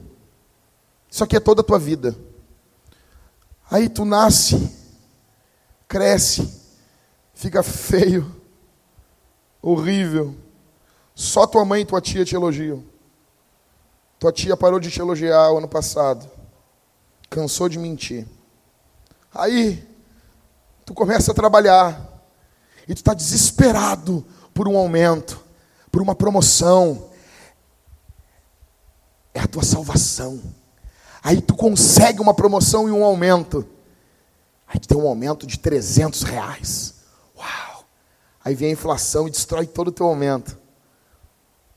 [1.11, 2.15] Isso aqui é toda a tua vida.
[3.71, 4.71] Aí tu nasce,
[5.87, 6.49] cresce,
[7.35, 8.31] fica feio,
[9.63, 10.35] horrível.
[11.15, 12.85] Só tua mãe e tua tia te elogiam.
[14.19, 16.29] Tua tia parou de te elogiar o ano passado.
[17.31, 18.27] Cansou de mentir.
[19.33, 19.87] Aí,
[20.85, 22.01] tu começa a trabalhar.
[22.87, 25.41] E tu está desesperado por um aumento,
[25.91, 27.08] por uma promoção.
[29.39, 30.41] É a tua salvação.
[31.23, 33.65] Aí tu consegue uma promoção e um aumento.
[34.67, 36.99] Aí tu tem um aumento de 300 reais.
[38.45, 40.57] Aí vem a inflação e destrói todo o teu aumento.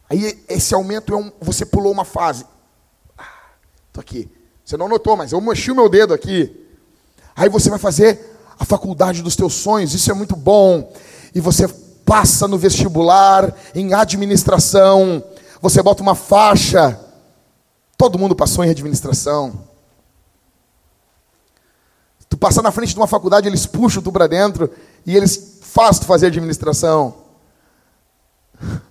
[0.10, 2.45] Aí esse aumento é um, você pulou uma fase.
[3.17, 3.28] Ah,
[3.91, 4.32] tô aqui.
[4.63, 6.65] Você não notou, mas eu mexi o meu dedo aqui.
[7.36, 10.91] Aí você vai fazer a faculdade dos teus sonhos, isso é muito bom.
[11.36, 11.67] E você
[12.06, 15.21] passa no vestibular em administração,
[15.62, 17.11] você bota uma faixa.
[18.02, 19.62] Todo mundo passou em administração.
[22.28, 24.72] Tu passar na frente de uma faculdade, eles puxam tu para dentro
[25.06, 27.16] e eles fazem tu fazer administração.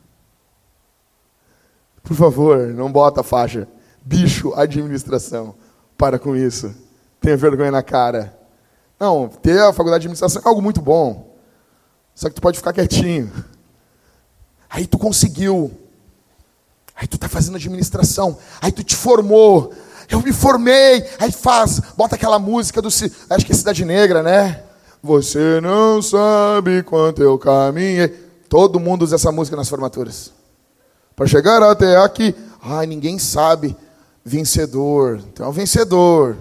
[2.05, 3.66] Por favor, não bota a faixa.
[4.01, 5.57] Bicho, administração.
[5.99, 6.73] Para com isso.
[7.20, 8.38] Tenha vergonha na cara.
[8.96, 11.37] Não, ter a faculdade de administração é algo muito bom.
[12.14, 13.29] Só que tu pode ficar quietinho.
[14.68, 15.89] Aí tu conseguiu.
[17.00, 18.36] Aí tu está fazendo administração.
[18.60, 19.72] Aí tu te formou.
[20.06, 21.02] Eu me formei.
[21.18, 22.88] Aí faz, bota aquela música do.
[22.88, 24.62] Acho que é Cidade Negra, né?
[25.02, 28.08] Você não sabe quanto eu caminhei.
[28.50, 30.30] Todo mundo usa essa música nas formaturas.
[31.16, 32.34] Para chegar até aqui.
[32.62, 33.74] Ai, ninguém sabe.
[34.22, 35.22] Vencedor.
[35.32, 36.36] Então é um vencedor.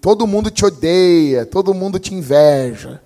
[0.00, 1.44] Todo mundo te odeia.
[1.44, 3.02] Todo mundo te inveja.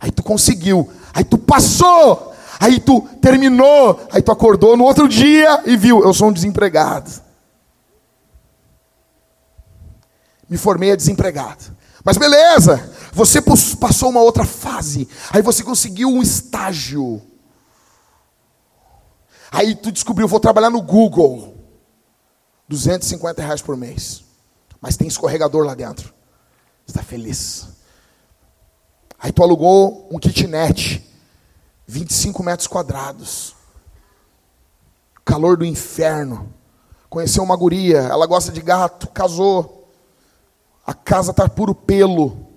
[0.00, 0.88] Aí tu conseguiu.
[1.12, 2.33] Aí tu passou.
[2.60, 4.00] Aí tu terminou.
[4.10, 7.10] Aí tu acordou no outro dia e viu: eu sou um desempregado.
[10.48, 11.74] Me formei a desempregado.
[12.04, 15.08] Mas beleza, você passou uma outra fase.
[15.32, 17.22] Aí você conseguiu um estágio.
[19.50, 21.54] Aí tu descobriu, vou trabalhar no Google.
[22.68, 24.24] 250 reais por mês.
[24.80, 26.12] Mas tem escorregador lá dentro.
[26.86, 27.68] Está feliz.
[29.18, 31.02] Aí tu alugou um kitnet.
[31.86, 33.54] 25 metros quadrados.
[35.24, 36.52] Calor do inferno.
[37.08, 39.88] Conheceu uma guria, ela gosta de gato, casou.
[40.86, 42.48] A casa tá puro pelo.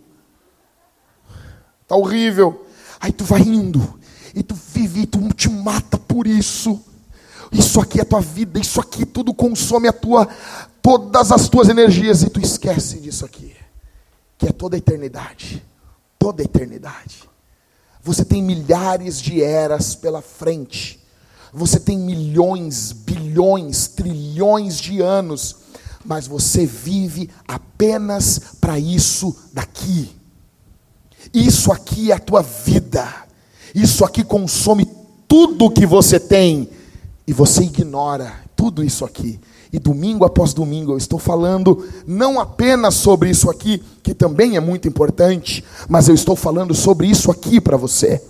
[1.87, 2.65] Tá horrível.
[2.99, 3.99] Aí tu vai indo.
[4.33, 6.83] E tu vive, e tu te mata por isso.
[7.51, 10.27] Isso aqui é a tua vida, isso aqui tudo consome a tua
[10.87, 13.53] todas as tuas energias e tu esquece disso aqui,
[14.37, 15.61] que é toda a eternidade.
[16.17, 17.29] Toda a eternidade.
[18.07, 20.97] Você tem milhares de eras pela frente.
[21.51, 25.57] Você tem milhões, bilhões, trilhões de anos,
[26.05, 30.15] mas você vive apenas para isso daqui.
[31.33, 33.05] Isso aqui é a tua vida.
[33.75, 34.89] Isso aqui consome
[35.27, 36.69] tudo que você tem
[37.27, 39.37] e você ignora tudo isso aqui.
[39.71, 44.59] E domingo após domingo eu estou falando não apenas sobre isso aqui, que também é
[44.59, 48.21] muito importante, mas eu estou falando sobre isso aqui para você.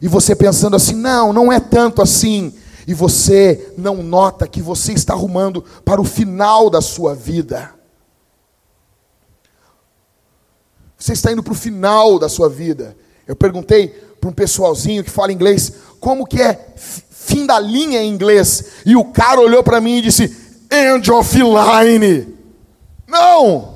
[0.00, 2.52] E você pensando assim: não, não é tanto assim.
[2.86, 7.72] E você não nota que você está arrumando para o final da sua vida.
[10.98, 12.96] Você está indo para o final da sua vida.
[13.26, 13.88] Eu perguntei
[14.20, 18.64] para um pessoalzinho que fala inglês, como que é fim da linha em inglês?
[18.84, 20.41] E o cara olhou para mim e disse:
[20.72, 22.34] end of line.
[23.06, 23.72] Não!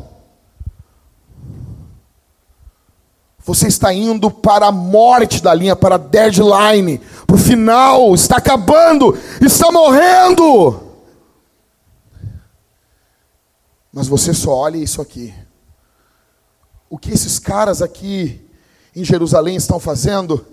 [3.44, 8.38] Você está indo para a morte da linha, para a deadline, para o final, está
[8.38, 10.82] acabando, está morrendo.
[13.92, 15.32] Mas você só olha isso aqui.
[16.90, 18.44] O que esses caras aqui
[18.94, 20.44] em Jerusalém estão fazendo?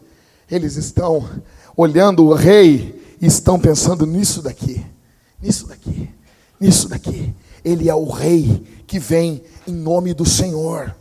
[0.49, 1.27] Eles estão
[1.75, 4.85] olhando o rei e estão pensando nisso daqui,
[5.41, 6.13] nisso daqui
[6.63, 7.33] nisso daqui.
[7.63, 10.95] Ele é o rei que vem em nome do Senhor.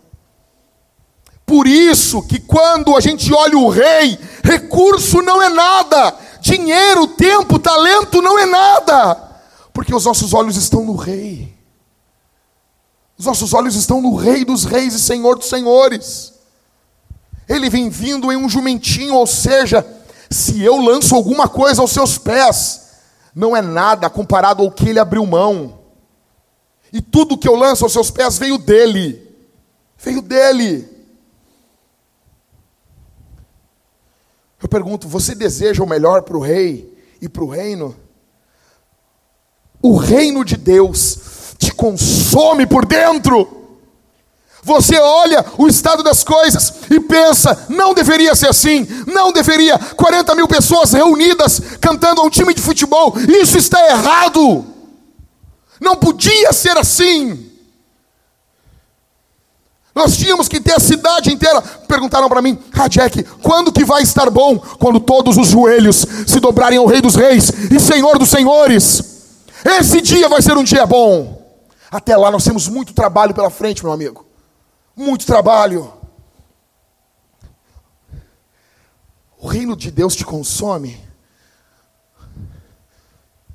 [1.47, 7.59] Por isso que quando a gente olha o rei, recurso não é nada, dinheiro, tempo,
[7.59, 9.15] talento não é nada,
[9.73, 11.53] porque os nossos olhos estão no rei.
[13.19, 16.33] Os nossos olhos estão no rei dos reis e senhor dos senhores.
[17.49, 19.87] Ele vem vindo em um jumentinho, ou seja,
[20.31, 22.82] se eu lanço alguma coisa aos seus pés,
[23.35, 25.79] não é nada comparado ao que ele abriu mão.
[26.93, 29.35] E tudo que eu lanço aos seus pés veio dele.
[29.97, 30.89] Veio dele.
[34.63, 37.97] Eu pergunto: você deseja o melhor para o rei e para o reino?
[39.81, 43.62] O reino de Deus te consome por dentro.
[44.65, 50.37] Você olha o estado das coisas e pensa, não deveria ser assim, não deveria 40
[50.37, 54.65] mil pessoas reunidas cantando a um time de futebol, isso está errado,
[55.81, 57.51] não podia ser assim.
[59.93, 61.61] Nós tínhamos que ter a cidade inteira.
[61.61, 62.87] Perguntaram para mim, ah
[63.43, 64.59] quando que vai estar bom?
[64.59, 69.03] Quando todos os joelhos se dobrarem ao Rei dos Reis e Senhor dos Senhores.
[69.63, 71.43] Esse dia vai ser um dia bom.
[71.91, 74.32] Até lá nós temos muito trabalho pela frente, meu amigo
[74.97, 75.93] muito trabalho.
[79.39, 81.01] O reino de Deus te consome.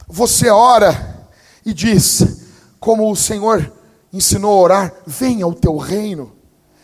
[0.07, 1.29] Você ora
[1.65, 2.45] e diz,
[2.79, 3.73] como o Senhor
[4.11, 6.35] ensinou a orar: venha o teu reino,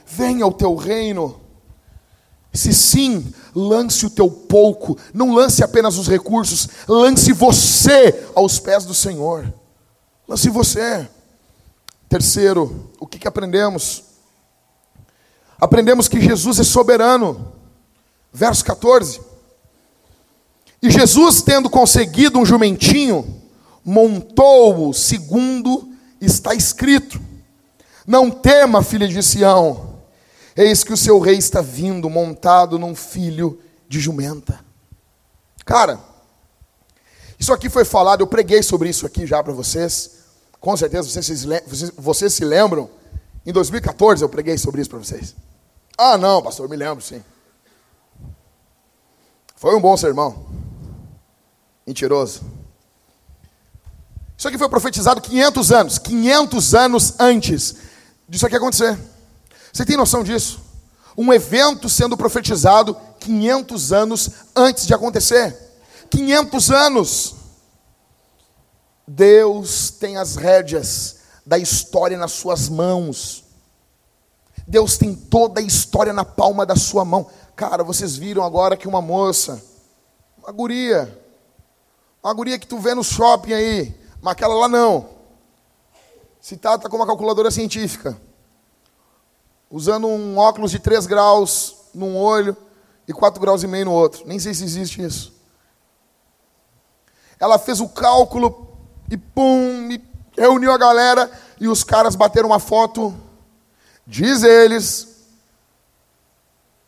[0.06, 1.42] venha o teu reino.
[2.54, 8.86] Se sim, lance o teu pouco, não lance apenas os recursos, lance você aos pés
[8.86, 9.52] do Senhor.
[10.28, 11.10] Lance você.
[12.08, 14.13] Terceiro, o que, que aprendemos?
[15.60, 17.54] Aprendemos que Jesus é soberano.
[18.32, 19.22] Verso 14.
[20.82, 23.42] E Jesus, tendo conseguido um jumentinho,
[23.86, 27.20] montou-o segundo está escrito:
[28.06, 29.94] Não tema, filha de Sião
[30.56, 34.60] Eis que o seu rei está vindo montado num filho de jumenta.
[35.66, 36.00] Cara,
[37.40, 40.12] isso aqui foi falado, eu preguei sobre isso aqui já para vocês.
[40.60, 42.90] Com certeza vocês, vocês, vocês se lembram.
[43.46, 45.36] Em 2014 eu preguei sobre isso para vocês.
[45.98, 47.24] Ah, não, pastor, me lembro sim.
[49.56, 50.46] Foi um bom sermão.
[51.86, 52.42] Mentiroso.
[54.38, 57.76] Isso aqui foi profetizado 500 anos, 500 anos antes
[58.28, 58.98] disso aqui acontecer.
[59.72, 60.62] Você tem noção disso?
[61.18, 65.56] Um evento sendo profetizado 500 anos antes de acontecer.
[66.10, 67.36] 500 anos.
[69.08, 73.44] Deus tem as rédeas da história nas suas mãos.
[74.68, 77.30] Deus tem toda a história na palma da sua mão.
[77.56, 79.64] Cara, vocês viram agora que uma moça,
[80.38, 81.22] uma guria,
[82.24, 85.10] uma guria que tu vê no shopping aí, mas aquela lá não.
[86.40, 88.18] Se tá com uma calculadora científica
[89.74, 92.56] usando um óculos de 3 graus num olho
[93.08, 94.24] e 4 graus e meio no outro.
[94.28, 95.34] Nem sei se existe isso.
[97.40, 98.70] Ela fez o cálculo
[99.10, 99.98] e pum, e
[100.38, 103.16] reuniu a galera e os caras bateram uma foto,
[104.06, 105.28] diz eles,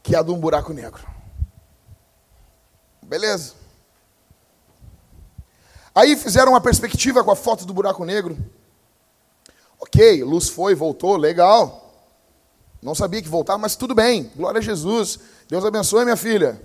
[0.04, 1.06] que é de um buraco negro.
[3.02, 3.54] Beleza.
[5.94, 8.38] Aí fizeram uma perspectiva com a foto do buraco negro.
[9.80, 11.94] Ok, luz foi, voltou, legal.
[12.82, 14.32] Não sabia que voltava, mas tudo bem.
[14.36, 15.20] Glória a Jesus.
[15.48, 16.62] Deus abençoe, minha filha.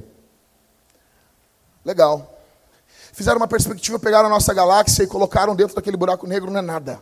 [1.85, 2.30] Legal.
[3.13, 6.63] Fizeram uma perspectiva, pegaram a nossa galáxia e colocaram dentro daquele buraco negro, não é
[6.63, 7.01] nada.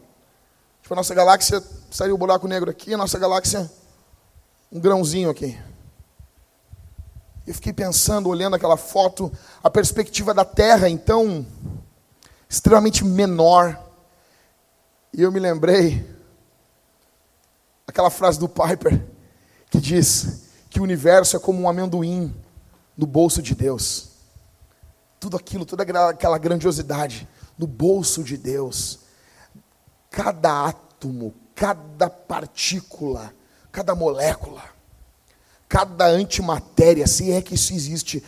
[0.82, 3.70] Tipo, a nossa galáxia, saiu o buraco negro aqui, a nossa galáxia,
[4.72, 5.58] um grãozinho aqui.
[7.46, 9.32] Eu fiquei pensando, olhando aquela foto,
[9.62, 11.46] a perspectiva da Terra, então,
[12.48, 13.78] extremamente menor.
[15.12, 16.06] E eu me lembrei
[17.86, 19.02] aquela frase do Piper
[19.70, 22.34] que diz que o universo é como um amendoim
[22.96, 24.07] no bolso de Deus.
[25.20, 29.00] Tudo aquilo, toda aquela grandiosidade no bolso de Deus.
[30.10, 33.34] Cada átomo, cada partícula,
[33.72, 34.62] cada molécula,
[35.68, 38.22] cada antimatéria, se é que isso existe,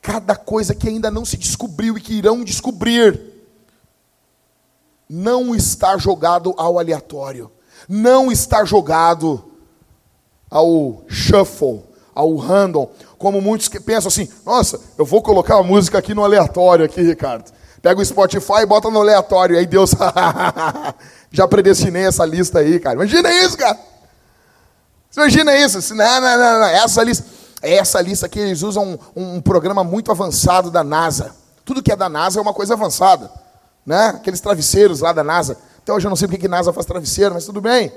[0.00, 3.32] cada coisa que ainda não se descobriu e que irão descobrir,
[5.08, 7.50] não está jogado ao aleatório
[7.88, 9.44] não está jogado
[10.50, 11.82] ao shuffle,
[12.14, 12.88] ao random,
[13.24, 17.00] como muitos que pensam assim, nossa, eu vou colocar a música aqui no aleatório aqui,
[17.00, 17.50] Ricardo.
[17.80, 19.92] Pega o Spotify e bota no aleatório, aí Deus
[21.32, 22.96] já predestinei essa lista aí, cara.
[22.96, 23.78] Imagina isso, cara.
[25.16, 25.94] Imagina isso.
[25.94, 26.66] Não, não, não, não.
[26.66, 27.24] Essa lista,
[27.62, 31.34] essa lista aqui, eles usam um, um programa muito avançado da NASA.
[31.64, 33.30] Tudo que é da NASA é uma coisa avançada.
[33.86, 34.08] Né?
[34.16, 35.56] Aqueles travesseiros lá da NASA.
[35.78, 37.90] Até hoje eu não sei porque que NASA faz travesseiro, mas tudo bem.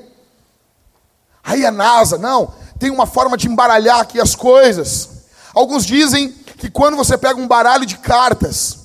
[1.43, 5.16] Aí a NASA, não, tem uma forma de embaralhar aqui as coisas.
[5.57, 8.77] Alguns dizem que quando você pega um baralho de cartas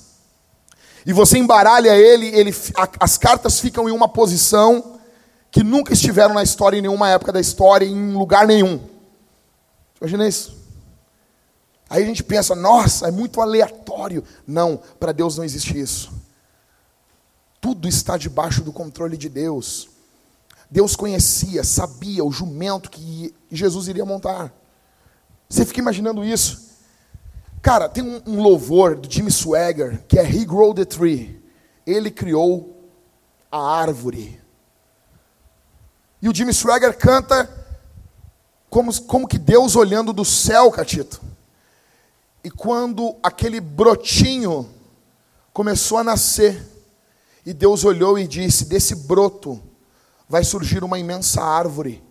[1.05, 2.51] e você embaralha ele, ele
[2.99, 4.99] as cartas ficam em uma posição
[5.51, 8.81] que nunca estiveram na história, em nenhuma época da história, em lugar nenhum.
[10.01, 10.57] Imagina isso.
[11.87, 14.23] Aí a gente pensa, nossa, é muito aleatório.
[14.47, 16.11] Não, para Deus não existe isso.
[17.61, 19.89] Tudo está debaixo do controle de Deus.
[20.71, 24.51] Deus conhecia, sabia o jumento que Jesus iria montar.
[25.53, 26.79] Você fica imaginando isso?
[27.61, 31.39] Cara, tem um, um louvor do Jimmy Swagger que é He Grow the Tree.
[31.85, 32.91] Ele criou
[33.51, 34.41] a árvore.
[36.19, 37.47] E o Jimmy Swagger canta
[38.67, 41.21] como, como que Deus olhando do céu, Catito.
[42.43, 44.67] E quando aquele brotinho
[45.53, 46.67] começou a nascer,
[47.45, 49.61] e Deus olhou e disse: Desse broto
[50.27, 52.03] vai surgir uma imensa árvore,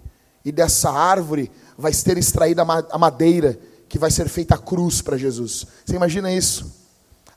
[0.44, 3.58] e dessa árvore vai ser extraída a madeira,
[3.88, 5.66] que vai ser feita a cruz para Jesus.
[5.84, 6.72] Você imagina isso?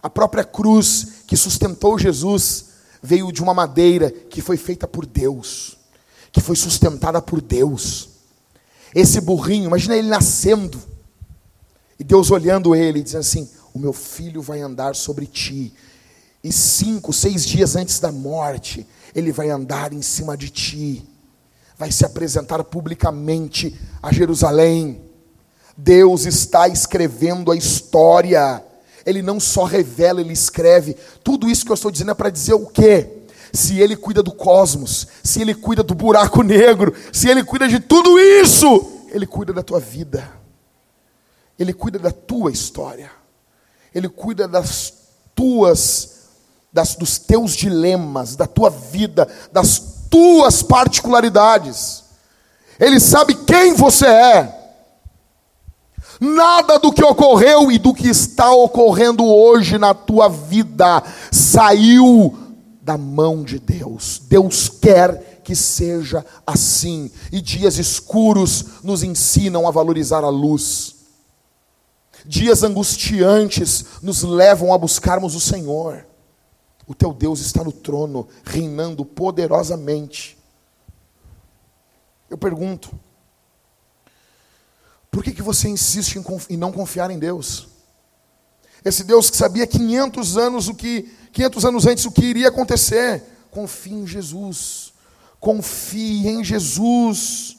[0.01, 2.65] A própria cruz que sustentou Jesus
[3.01, 5.77] veio de uma madeira que foi feita por Deus,
[6.31, 8.09] que foi sustentada por Deus.
[8.93, 10.81] Esse burrinho, imagina ele nascendo,
[11.99, 15.73] e Deus olhando ele, dizendo assim: O meu filho vai andar sobre ti,
[16.43, 21.05] e cinco, seis dias antes da morte, ele vai andar em cima de ti,
[21.77, 25.01] vai se apresentar publicamente a Jerusalém,
[25.75, 28.63] Deus está escrevendo a história.
[29.05, 30.95] Ele não só revela, ele escreve.
[31.23, 33.23] Tudo isso que eu estou dizendo é para dizer o quê?
[33.51, 37.79] Se ele cuida do cosmos, se ele cuida do buraco negro, se ele cuida de
[37.79, 40.29] tudo isso, ele cuida da tua vida.
[41.57, 43.11] Ele cuida da tua história.
[43.93, 44.93] Ele cuida das
[45.33, 46.15] tuas
[46.75, 52.05] das, dos teus dilemas, da tua vida, das tuas particularidades.
[52.79, 54.61] Ele sabe quem você é.
[56.21, 62.33] Nada do que ocorreu e do que está ocorrendo hoje na tua vida saiu
[62.81, 64.21] da mão de Deus.
[64.25, 67.11] Deus quer que seja assim.
[67.29, 70.95] E dias escuros nos ensinam a valorizar a luz.
[72.25, 76.05] Dias angustiantes nos levam a buscarmos o Senhor.
[76.87, 80.37] O teu Deus está no trono, reinando poderosamente.
[82.29, 82.91] Eu pergunto,
[85.09, 87.67] por que, que você insiste em, em não confiar em Deus?
[88.83, 93.23] Esse Deus que sabia 500 anos o que 500 anos antes o que iria acontecer.
[93.49, 94.93] Confie em Jesus.
[95.39, 97.57] Confie em Jesus.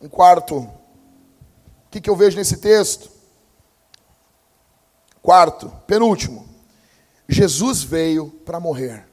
[0.00, 0.58] Um quarto.
[0.58, 3.10] O que, que eu vejo nesse texto?
[5.20, 6.47] Quarto, penúltimo.
[7.28, 9.06] Jesus veio para morrer.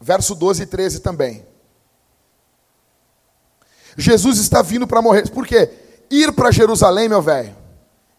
[0.00, 1.46] Verso 12 e 13 também.
[3.96, 5.30] Jesus está vindo para morrer.
[5.30, 5.70] Por quê?
[6.10, 7.56] Ir para Jerusalém, meu velho,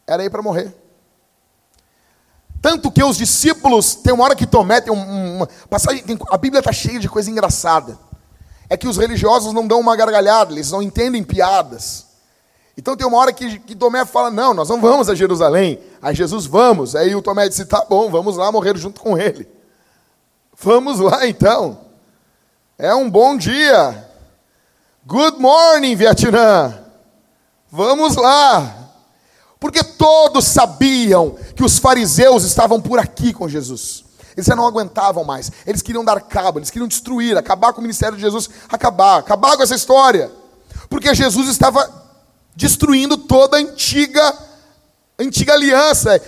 [0.07, 0.73] era ir para morrer.
[2.61, 6.71] Tanto que os discípulos, tem uma hora que Tomé tem uma passagem, a Bíblia está
[6.71, 7.99] cheia de coisa engraçada.
[8.67, 12.07] É que os religiosos não dão uma gargalhada, eles não entendem piadas.
[12.77, 15.79] Então tem uma hora que, que Tomé fala: Não, nós não vamos a Jerusalém.
[16.01, 16.95] Aí Jesus, vamos.
[16.95, 19.47] Aí o Tomé disse: Tá bom, vamos lá morrer junto com ele.
[20.57, 21.79] Vamos lá então.
[22.77, 24.09] É um bom dia.
[25.05, 26.77] Good morning, Vietnã.
[27.71, 28.85] Vamos lá.
[29.59, 34.03] Porque todos sabiam que os fariseus estavam por aqui com Jesus.
[34.35, 35.51] Eles já não aguentavam mais.
[35.65, 39.55] Eles queriam dar cabo, eles queriam destruir, acabar com o ministério de Jesus, acabar, acabar
[39.55, 40.29] com essa história.
[40.89, 42.04] Porque Jesus estava
[42.55, 44.45] destruindo toda a antiga
[45.17, 46.21] antiga aliança.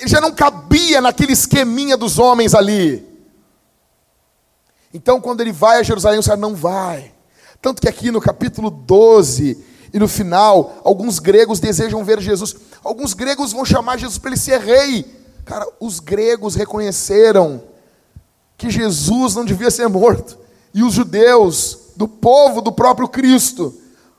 [0.00, 3.06] Ele já não cabia naquele esqueminha dos homens ali.
[4.92, 7.12] Então, quando ele vai a Jerusalém, o Senhor não vai.
[7.60, 12.54] Tanto que aqui no capítulo 12 e no final, alguns gregos desejam ver Jesus.
[12.82, 15.04] Alguns gregos vão chamar Jesus para ele ser rei.
[15.44, 17.62] Cara, os gregos reconheceram
[18.56, 20.38] que Jesus não devia ser morto.
[20.72, 23.74] E os judeus, do povo do próprio Cristo,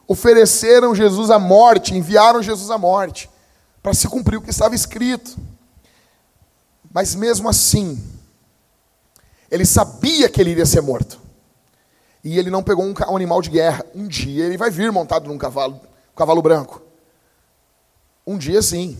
[0.07, 3.29] ofereceram Jesus à morte, enviaram Jesus à morte,
[3.81, 5.37] para se cumprir o que estava escrito.
[6.91, 8.01] Mas mesmo assim,
[9.49, 11.25] ele sabia que ele iria ser morto
[12.25, 13.85] e ele não pegou um, animal de guerra.
[13.93, 16.81] Um dia ele vai vir montado num cavalo, um cavalo branco.
[18.25, 18.97] Um dia sim.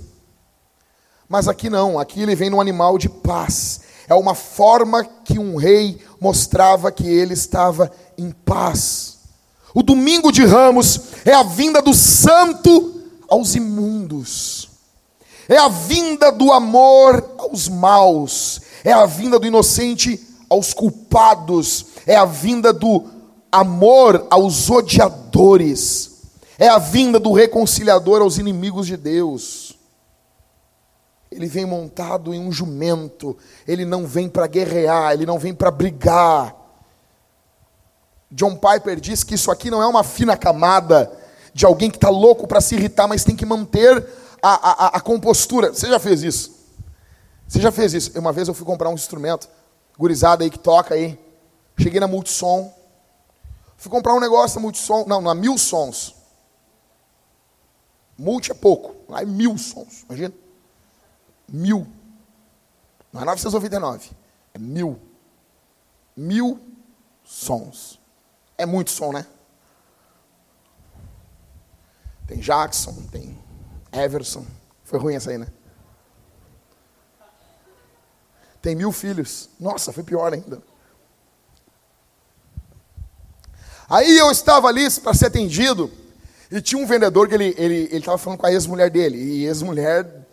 [1.27, 3.81] Mas aqui não, aqui ele vem num animal de paz.
[4.07, 9.14] É uma forma que um rei mostrava que ele estava em paz.
[9.75, 14.69] O domingo de ramos é a vinda do santo aos imundos.
[15.47, 18.61] É a vinda do amor aos maus.
[18.83, 20.19] É a vinda do inocente
[20.49, 21.85] aos culpados.
[22.07, 23.13] É a vinda do
[23.55, 26.11] amor aos odiadores,
[26.59, 29.77] é a vinda do reconciliador aos inimigos de Deus.
[31.31, 33.35] Ele vem montado em um jumento,
[33.67, 36.55] ele não vem para guerrear, ele não vem para brigar.
[38.35, 41.11] John Piper diz que isso aqui não é uma fina camada
[41.53, 44.05] de alguém que está louco para se irritar, mas tem que manter
[44.41, 45.73] a, a, a, compostura.
[45.73, 46.51] Você já fez isso?
[47.47, 48.19] Você já fez isso?
[48.19, 49.47] Uma vez eu fui comprar um instrumento,
[49.97, 51.17] gurizada aí que toca aí.
[51.79, 52.73] Cheguei na Multissom,
[53.77, 56.15] Fui comprar um negócio na Multissom, não, na Mil Sons.
[58.17, 60.33] Multi é pouco, lá é mil sons, imagina.
[61.47, 61.85] Mil.
[63.11, 64.11] Não é 999,
[64.53, 64.99] é mil.
[66.15, 66.59] Mil
[67.25, 67.99] sons.
[68.57, 69.25] É muito som, né?
[72.27, 73.37] Tem Jackson, tem
[73.91, 74.45] Everson.
[74.83, 75.47] Foi ruim essa aí, né?
[78.61, 79.49] Tem mil filhos.
[79.59, 80.61] Nossa, foi pior ainda.
[83.87, 85.91] Aí eu estava ali para ser atendido,
[86.49, 89.45] e tinha um vendedor que ele estava ele, ele falando com a ex-mulher dele, e
[89.45, 90.24] ex-mulher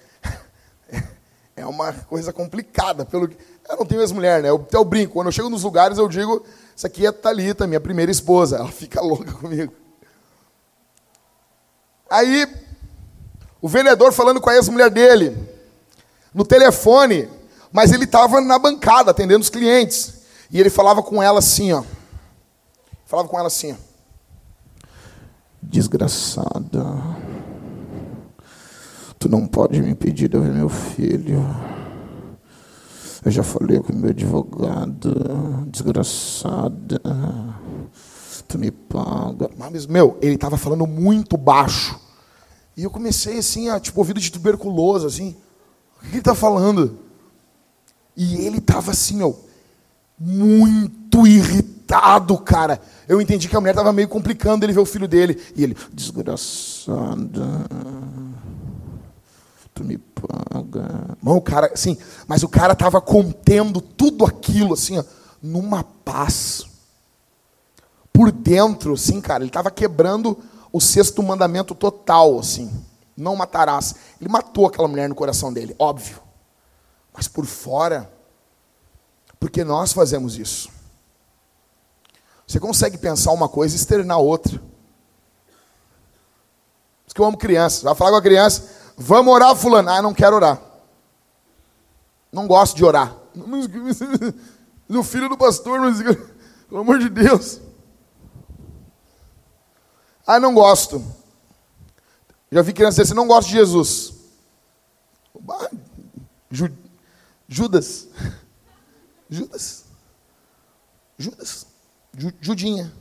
[1.62, 3.04] é uma coisa complicada.
[3.04, 3.30] Pelo,
[3.68, 4.50] eu não tenho ex-mulher, né?
[4.50, 6.44] Eu, eu brinco, quando eu chego nos lugares eu digo,
[6.76, 9.72] isso aqui é Thalita, minha primeira esposa, ela fica louca comigo.
[12.10, 12.46] Aí,
[13.60, 15.36] o vendedor falando com a ex-mulher dele,
[16.34, 17.28] no telefone,
[17.70, 20.22] mas ele estava na bancada atendendo os clientes.
[20.50, 21.82] E ele falava com ela assim, ó.
[23.06, 23.76] Falava com ela assim:
[25.62, 26.84] Desgraçada.
[29.28, 31.44] Não pode me impedir de ver meu filho.
[33.24, 35.14] Eu já falei com meu advogado,
[35.68, 37.00] desgraçada.
[38.48, 39.48] Tu me paga.
[39.56, 41.98] Mas, meu, ele estava falando muito baixo.
[42.76, 45.36] E eu comecei assim, a, tipo, ouvido de tuberculoso, assim.
[45.98, 46.98] O que ele está falando?
[48.16, 49.32] E ele estava assim, ó,
[50.18, 52.80] muito irritado, cara.
[53.06, 55.40] Eu entendi que a mulher estava meio complicando ele ver o filho dele.
[55.54, 57.66] E ele, desgraçada,
[59.74, 61.16] tu me paga.
[61.20, 61.96] Mano, o cara, assim,
[62.26, 65.04] mas o cara estava contendo tudo aquilo, assim, ó,
[65.42, 66.66] numa paz.
[68.12, 70.38] Por dentro, assim, cara, ele estava quebrando
[70.72, 72.70] o sexto mandamento total, assim.
[73.16, 73.94] Não matarás.
[74.20, 76.20] Ele matou aquela mulher no coração dele, óbvio.
[77.12, 78.10] Mas por fora,
[79.38, 80.70] porque nós fazemos isso.
[82.46, 84.58] Você consegue pensar uma coisa e externar outra.
[84.58, 84.66] Por
[87.06, 87.82] isso que eu amo crianças.
[87.82, 89.90] Vai falar com a criança, vamos orar, fulano.
[89.90, 90.61] Ah, não quero orar.
[92.30, 93.16] Não gosto de orar.
[94.88, 96.03] O filho do pastor, mas,
[96.68, 97.61] pelo amor de Deus.
[100.26, 101.03] Ah, não gosto.
[102.51, 104.12] Já vi criança dizer assim, não gosto de Jesus.
[107.49, 108.09] Judas.
[109.30, 109.84] Judas.
[111.18, 111.66] Judas.
[112.40, 112.93] Judinha.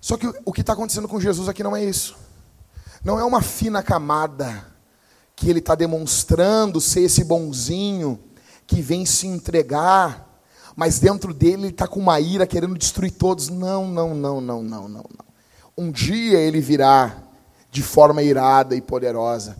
[0.00, 2.23] Só que o que está acontecendo com Jesus aqui não é isso.
[3.04, 4.64] Não é uma fina camada
[5.36, 8.18] que ele está demonstrando ser esse bonzinho
[8.66, 10.40] que vem se entregar,
[10.74, 13.50] mas dentro dele ele está com uma ira querendo destruir todos.
[13.50, 15.24] Não, não, não, não, não, não, não.
[15.76, 17.22] Um dia ele virá
[17.70, 19.56] de forma irada e poderosa.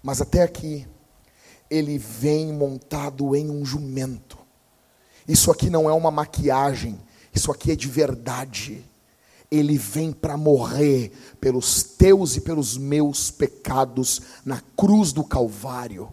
[0.00, 0.86] Mas até aqui,
[1.68, 4.38] ele vem montado em um jumento.
[5.26, 6.96] Isso aqui não é uma maquiagem,
[7.34, 8.84] isso aqui é de verdade.
[9.56, 16.08] Ele vem para morrer pelos teus e pelos meus pecados na cruz do Calvário,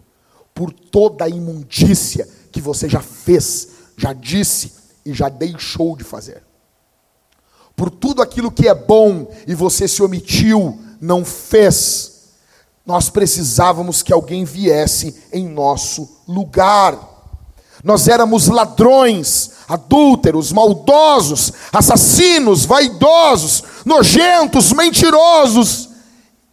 [0.54, 4.72] por toda a imundícia que você já fez, já disse
[5.04, 6.42] e já deixou de fazer.
[7.76, 12.14] Por tudo aquilo que é bom e você se omitiu, não fez
[12.86, 16.98] nós precisávamos que alguém viesse em nosso lugar.
[17.82, 25.90] Nós éramos ladrões, adúlteros, maldosos, assassinos, vaidosos, nojentos, mentirosos.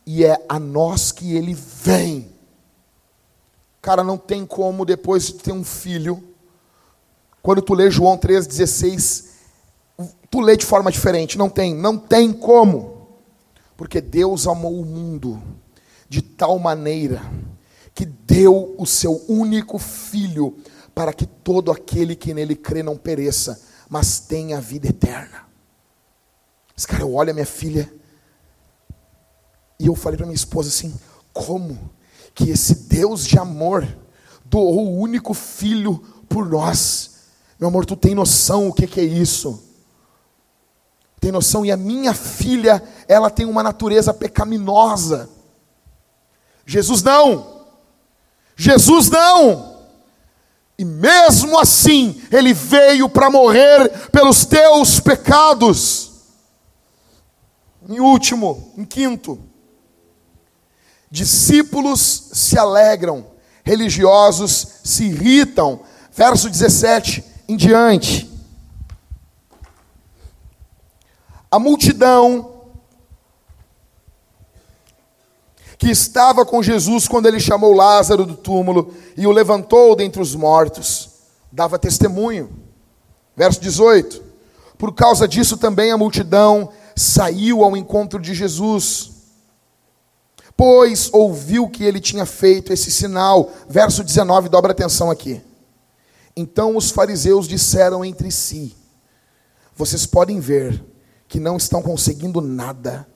[0.05, 2.29] E é a nós que ele vem.
[3.81, 6.23] Cara, não tem como depois de ter um filho,
[7.41, 9.25] quando tu lê João 3,16,
[10.29, 11.37] tu lê de forma diferente.
[11.37, 13.07] Não tem, não tem como.
[13.75, 15.41] Porque Deus amou o mundo
[16.07, 17.21] de tal maneira
[17.95, 20.55] que deu o seu único filho
[20.93, 25.45] para que todo aquele que nele crê não pereça, mas tenha a vida eterna.
[26.77, 27.91] Esse cara, eu olho a minha filha
[29.79, 30.93] e eu falei para minha esposa assim:
[31.33, 31.91] como
[32.33, 33.87] que esse Deus de amor
[34.45, 35.97] doou o único filho
[36.29, 37.11] por nós?
[37.59, 39.63] Meu amor, tu tem noção o que, que é isso?
[41.19, 41.63] Tem noção?
[41.63, 45.29] E a minha filha, ela tem uma natureza pecaminosa.
[46.65, 47.67] Jesus não.
[48.55, 49.70] Jesus não.
[50.81, 56.09] E mesmo assim, ele veio para morrer pelos teus pecados.
[57.87, 59.39] Em último, em quinto,
[61.11, 63.27] discípulos se alegram,
[63.63, 65.81] religiosos se irritam.
[66.11, 68.27] Verso 17 em diante.
[71.51, 72.50] A multidão
[75.81, 80.35] que estava com Jesus quando ele chamou Lázaro do túmulo e o levantou dentre os
[80.35, 81.09] mortos,
[81.51, 82.51] dava testemunho.
[83.35, 84.21] Verso 18:
[84.77, 89.09] Por causa disso também a multidão saiu ao encontro de Jesus,
[90.55, 93.51] pois ouviu que ele tinha feito esse sinal.
[93.67, 95.41] Verso 19, dobra atenção aqui.
[96.35, 98.75] Então os fariseus disseram entre si:
[99.75, 100.79] Vocês podem ver
[101.27, 103.07] que não estão conseguindo nada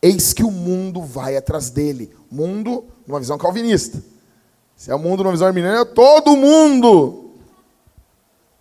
[0.00, 2.14] Eis que o mundo vai atrás dele.
[2.30, 4.02] Mundo, numa visão calvinista.
[4.76, 7.34] Se é o mundo numa visão arminiana, é todo mundo.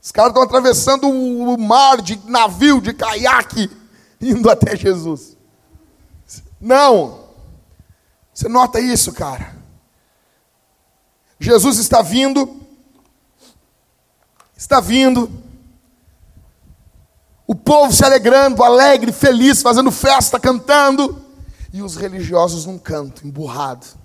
[0.02, 3.70] Os caras estão atravessando o mar de navio, de caiaque,
[4.20, 5.38] indo até Jesus.
[6.60, 7.28] Não.
[8.34, 9.56] Você nota isso, cara?
[11.40, 12.60] Jesus está vindo.
[14.56, 15.30] Está vindo.
[17.46, 21.27] O povo se alegrando, alegre, feliz, fazendo festa, cantando.
[21.74, 23.96] E os religiosos num canto, emburrados,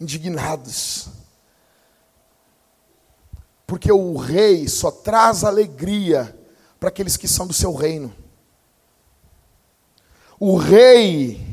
[0.00, 1.08] indignados.
[3.66, 6.34] Porque o rei só traz alegria
[6.80, 8.14] para aqueles que são do seu reino.
[10.40, 11.44] O rei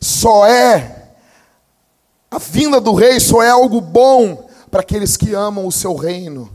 [0.00, 1.14] só é,
[2.30, 6.50] a vinda do rei só é algo bom para aqueles que amam o seu reino.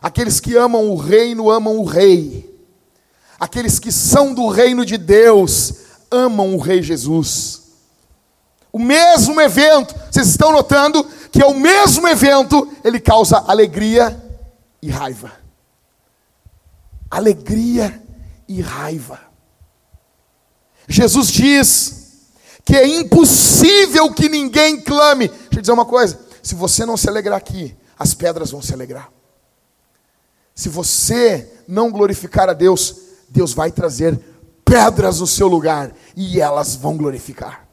[0.00, 2.48] Aqueles que amam o reino amam o rei.
[3.38, 5.74] Aqueles que são do reino de Deus
[6.10, 7.59] amam o rei Jesus.
[8.72, 14.20] O mesmo evento, vocês estão notando que é o mesmo evento, ele causa alegria
[14.82, 15.32] e raiva.
[17.10, 18.02] Alegria
[18.48, 19.20] e raiva.
[20.88, 22.00] Jesus diz
[22.64, 25.28] que é impossível que ninguém clame.
[25.28, 28.72] Deixa eu dizer uma coisa: se você não se alegrar aqui, as pedras vão se
[28.72, 29.10] alegrar.
[30.54, 32.96] Se você não glorificar a Deus,
[33.28, 34.18] Deus vai trazer
[34.64, 37.69] pedras no seu lugar e elas vão glorificar.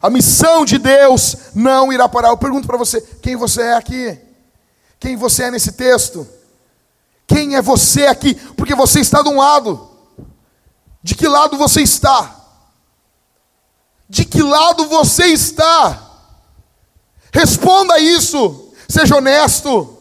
[0.00, 2.28] A missão de Deus não irá parar.
[2.28, 4.18] Eu pergunto para você: quem você é aqui?
[5.00, 6.26] Quem você é nesse texto?
[7.26, 8.34] Quem é você aqui?
[8.34, 9.88] Porque você está de um lado.
[11.02, 12.34] De que lado você está?
[14.08, 16.02] De que lado você está?
[17.32, 18.72] Responda isso.
[18.88, 19.98] Seja honesto.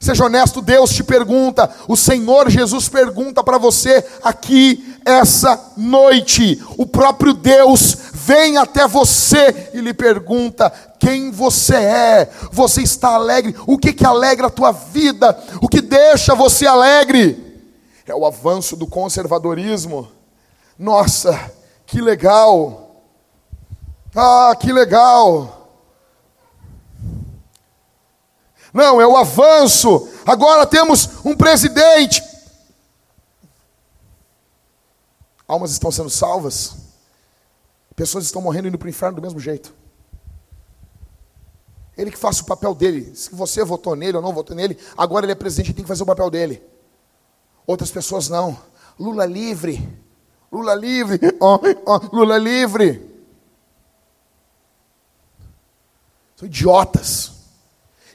[0.00, 6.58] Seja honesto, Deus te pergunta, o Senhor Jesus pergunta para você aqui essa noite.
[6.78, 7.98] O próprio Deus
[8.30, 10.70] vem até você e lhe pergunta
[11.00, 12.30] quem você é.
[12.52, 13.56] Você está alegre?
[13.66, 15.36] O que que alegra a tua vida?
[15.60, 17.74] O que deixa você alegre?
[18.06, 20.08] É o avanço do conservadorismo.
[20.78, 21.52] Nossa,
[21.84, 23.02] que legal.
[24.14, 25.68] Ah, que legal.
[28.72, 30.08] Não, é o avanço.
[30.24, 32.22] Agora temos um presidente.
[35.48, 36.89] Almas estão sendo salvas.
[38.00, 39.74] Pessoas estão morrendo indo para o inferno do mesmo jeito.
[41.98, 43.14] Ele que faça o papel dele.
[43.14, 45.88] Se você votou nele ou não votou nele, agora ele é presidente e tem que
[45.88, 46.62] fazer o papel dele.
[47.66, 48.58] Outras pessoas não.
[48.98, 49.86] Lula livre.
[50.50, 51.20] Lula livre.
[51.38, 53.06] Oh, oh, Lula livre.
[56.36, 57.32] São idiotas.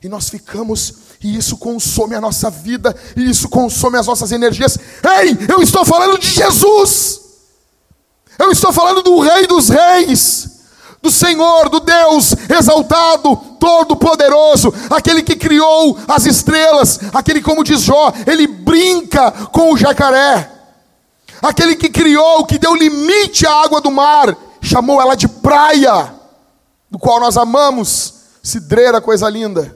[0.01, 4.79] E nós ficamos, e isso consome a nossa vida, e isso consome as nossas energias.
[5.19, 7.24] Ei, eu estou falando de Jesus.
[8.37, 10.55] Eu estou falando do Rei dos Reis,
[11.01, 18.11] do Senhor, do Deus exaltado, todo-poderoso, aquele que criou as estrelas, aquele, como diz Jó,
[18.25, 20.51] ele brinca com o jacaré,
[21.41, 26.13] aquele que criou, que deu limite à água do mar, chamou ela de praia,
[26.89, 29.75] do qual nós amamos, cidreira, coisa linda.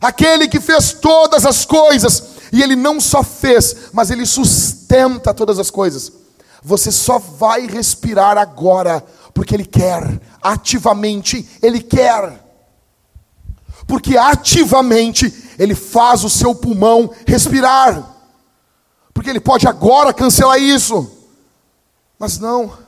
[0.00, 5.58] Aquele que fez todas as coisas, e ele não só fez, mas ele sustenta todas
[5.58, 6.12] as coisas.
[6.62, 12.40] Você só vai respirar agora, porque ele quer, ativamente, ele quer.
[13.86, 18.14] Porque ativamente ele faz o seu pulmão respirar.
[19.14, 21.10] Porque ele pode agora cancelar isso.
[22.18, 22.78] Mas não,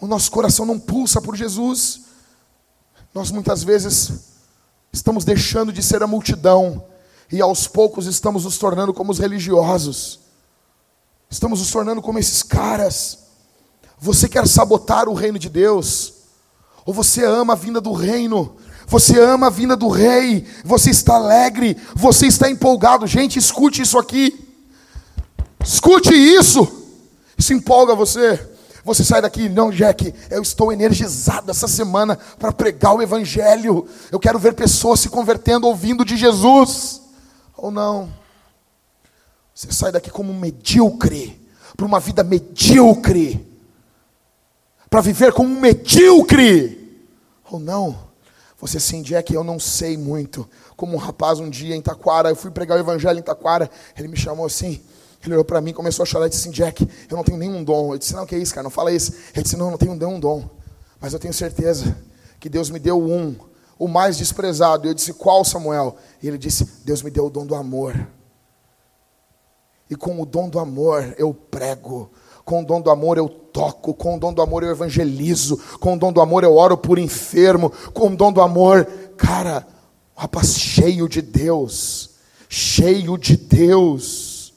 [0.00, 2.02] o nosso coração não pulsa por Jesus.
[3.12, 4.36] Nós muitas vezes
[4.96, 6.82] Estamos deixando de ser a multidão
[7.30, 10.20] e aos poucos estamos nos tornando como os religiosos.
[11.28, 13.18] Estamos nos tornando como esses caras.
[13.98, 16.14] Você quer sabotar o reino de Deus?
[16.84, 18.56] Ou você ama a vinda do reino?
[18.86, 20.46] Você ama a vinda do rei?
[20.64, 21.76] Você está alegre?
[21.94, 23.06] Você está empolgado?
[23.06, 24.48] Gente, escute isso aqui.
[25.64, 26.66] Escute isso.
[27.36, 28.38] Isso empolga você.
[28.84, 33.88] Você sai daqui, não, Jack, eu estou energizado essa semana para pregar o Evangelho.
[34.12, 37.02] Eu quero ver pessoas se convertendo, ouvindo de Jesus.
[37.56, 38.12] Ou não.
[39.54, 41.40] Você sai daqui como um medíocre,
[41.76, 43.46] para uma vida medíocre,
[44.90, 47.02] para viver como um medíocre.
[47.50, 48.06] Ou não.
[48.58, 50.48] Você assim, Jack, eu não sei muito.
[50.76, 54.08] Como um rapaz um dia em Taquara, eu fui pregar o Evangelho em Taquara, ele
[54.08, 54.82] me chamou assim.
[55.22, 57.64] Ele olhou para mim, começou a chorar e disse assim: Jack, eu não tenho nenhum
[57.64, 57.94] dom.
[57.94, 59.12] Eu disse: Não, que é isso, cara, não fala isso.
[59.34, 60.48] Ele disse: Não, eu não tenho nenhum dom.
[61.00, 61.96] Mas eu tenho certeza
[62.38, 63.34] que Deus me deu um,
[63.78, 64.86] o mais desprezado.
[64.86, 65.96] Eu disse: Qual, Samuel?
[66.22, 68.08] E ele disse: Deus me deu o dom do amor.
[69.88, 72.10] E com o dom do amor eu prego.
[72.44, 75.94] Com o dom do amor eu toco, com o dom do amor eu evangelizo, com
[75.94, 78.84] o dom do amor eu oro por enfermo, com o dom do amor,
[79.16, 79.66] cara,
[80.14, 82.10] rapaz cheio de Deus,
[82.48, 84.52] cheio de Deus.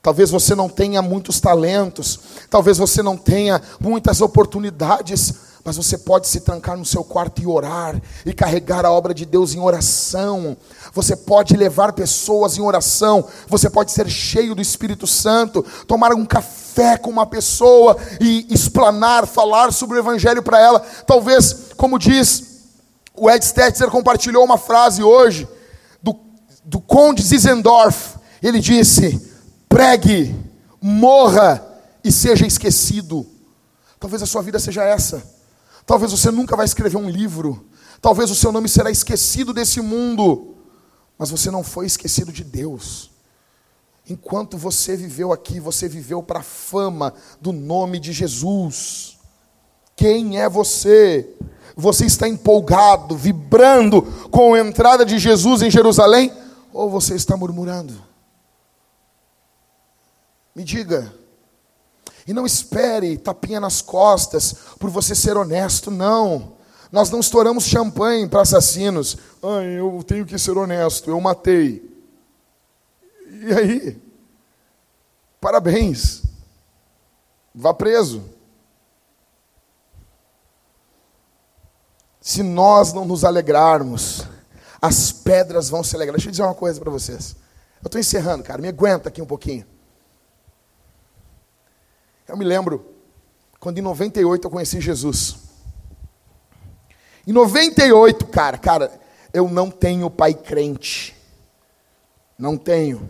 [0.00, 5.34] Talvez você não tenha muitos talentos, talvez você não tenha muitas oportunidades,
[5.66, 9.26] mas você pode se trancar no seu quarto e orar, e carregar a obra de
[9.26, 10.56] Deus em oração.
[10.92, 16.24] Você pode levar pessoas em oração, você pode ser cheio do Espírito Santo, tomar um
[16.24, 20.78] café com uma pessoa e explanar, falar sobre o Evangelho para ela.
[21.04, 22.60] Talvez, como diz
[23.16, 25.48] o Ed Stetzer, compartilhou uma frase hoje
[26.00, 26.16] do,
[26.64, 28.14] do Conde Zizendorf.
[28.40, 29.20] Ele disse:
[29.68, 30.32] pregue,
[30.80, 31.60] morra
[32.04, 33.26] e seja esquecido.
[33.98, 35.35] Talvez a sua vida seja essa.
[35.86, 37.64] Talvez você nunca vai escrever um livro.
[38.00, 40.56] Talvez o seu nome será esquecido desse mundo.
[41.16, 43.10] Mas você não foi esquecido de Deus.
[44.08, 49.16] Enquanto você viveu aqui, você viveu para a fama do nome de Jesus.
[49.94, 51.34] Quem é você?
[51.76, 56.32] Você está empolgado, vibrando com a entrada de Jesus em Jerusalém?
[56.72, 57.94] Ou você está murmurando?
[60.54, 61.12] Me diga.
[62.26, 66.56] E não espere tapinha nas costas por você ser honesto, não.
[66.90, 69.16] Nós não estouramos champanhe para assassinos.
[69.42, 71.88] Ai, eu tenho que ser honesto, eu matei.
[73.30, 74.02] E aí?
[75.40, 76.22] Parabéns.
[77.54, 78.22] Vá preso.
[82.20, 84.24] Se nós não nos alegrarmos,
[84.82, 86.16] as pedras vão se alegrar.
[86.16, 87.36] Deixa eu dizer uma coisa para vocês.
[87.82, 88.60] Eu estou encerrando, cara.
[88.60, 89.64] Me aguenta aqui um pouquinho.
[92.28, 92.94] Eu me lembro
[93.60, 95.36] quando em 98 eu conheci Jesus.
[97.26, 99.00] Em 98, cara, cara,
[99.32, 101.16] eu não tenho pai crente.
[102.38, 103.08] Não tenho.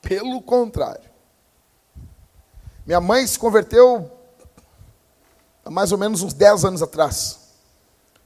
[0.00, 1.10] Pelo contrário.
[2.86, 4.10] Minha mãe se converteu
[5.64, 7.38] há mais ou menos uns 10 anos atrás.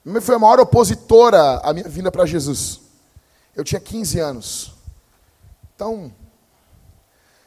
[0.04, 2.80] Minha mãe foi a maior opositora à minha vinda para Jesus.
[3.54, 4.74] Eu tinha 15 anos.
[5.74, 6.12] Então,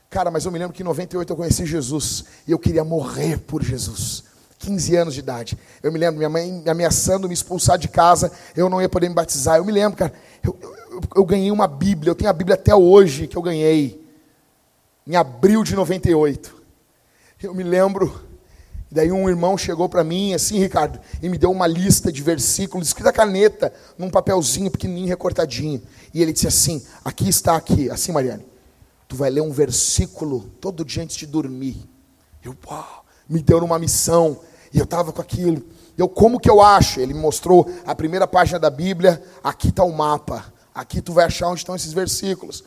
[0.10, 3.38] cara, mas eu me lembro que em 98 eu conheci Jesus e eu queria morrer
[3.38, 4.24] por Jesus.
[4.60, 5.58] 15 anos de idade.
[5.82, 9.08] Eu me lembro, minha mãe me ameaçando me expulsar de casa, eu não ia poder
[9.08, 9.58] me batizar.
[9.58, 12.76] Eu me lembro, cara, eu, eu, eu ganhei uma Bíblia, eu tenho a Bíblia até
[12.76, 14.06] hoje que eu ganhei,
[15.08, 16.54] em abril de 98.
[17.42, 18.22] Eu me lembro,
[18.92, 22.88] daí um irmão chegou para mim, assim, Ricardo, e me deu uma lista de versículos,
[22.88, 25.82] escrita caneta, num papelzinho pequenininho, recortadinho.
[26.14, 28.46] E ele disse assim: aqui está aqui, assim, Mariane,
[29.10, 31.84] tu vai ler um versículo todo dia antes de dormir.
[32.44, 32.56] Eu,
[33.28, 34.40] me deu uma missão,
[34.72, 35.64] e eu estava com aquilo.
[35.98, 37.00] Eu, como que eu acho?
[37.02, 41.26] Ele me mostrou a primeira página da Bíblia, aqui está o mapa, aqui tu vai
[41.26, 42.64] achar onde estão esses versículos.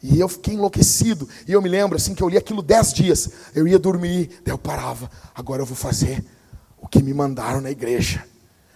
[0.00, 1.28] E eu fiquei enlouquecido.
[1.46, 3.30] E eu me lembro assim que eu li aquilo dez dias.
[3.52, 5.10] Eu ia dormir, daí eu parava.
[5.34, 6.24] Agora eu vou fazer
[6.80, 8.24] o que me mandaram na igreja.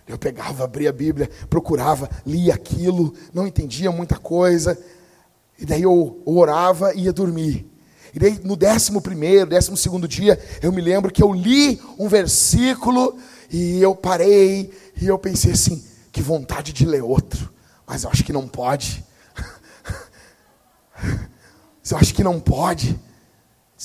[0.06, 4.76] Eu pegava, abria a Bíblia, procurava, lia aquilo, não entendia muita coisa.
[5.58, 7.66] E daí eu orava e ia dormir.
[8.14, 12.08] E daí no décimo primeiro, décimo segundo dia, eu me lembro que eu li um
[12.08, 13.18] versículo
[13.50, 17.52] e eu parei e eu pensei assim, que vontade de ler outro.
[17.86, 19.04] Mas eu acho que não pode.
[21.90, 23.00] Eu acho que não pode,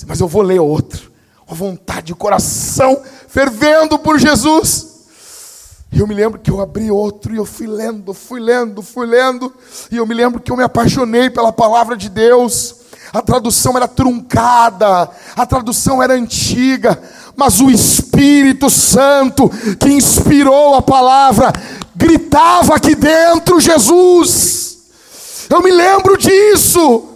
[0.05, 1.09] mas eu vou ler outro.
[1.45, 4.93] Com vontade, o coração fervendo por Jesus.
[5.94, 9.06] E eu me lembro que eu abri outro e eu fui lendo, fui lendo, fui
[9.06, 9.54] lendo.
[9.91, 12.78] E eu me lembro que eu me apaixonei pela palavra de Deus.
[13.14, 17.00] A tradução era truncada, a tradução era antiga,
[17.36, 19.48] mas o Espírito Santo
[19.80, 21.54] que inspirou a palavra
[21.96, 24.78] gritava aqui dentro: Jesus.
[25.48, 27.10] Eu me lembro disso.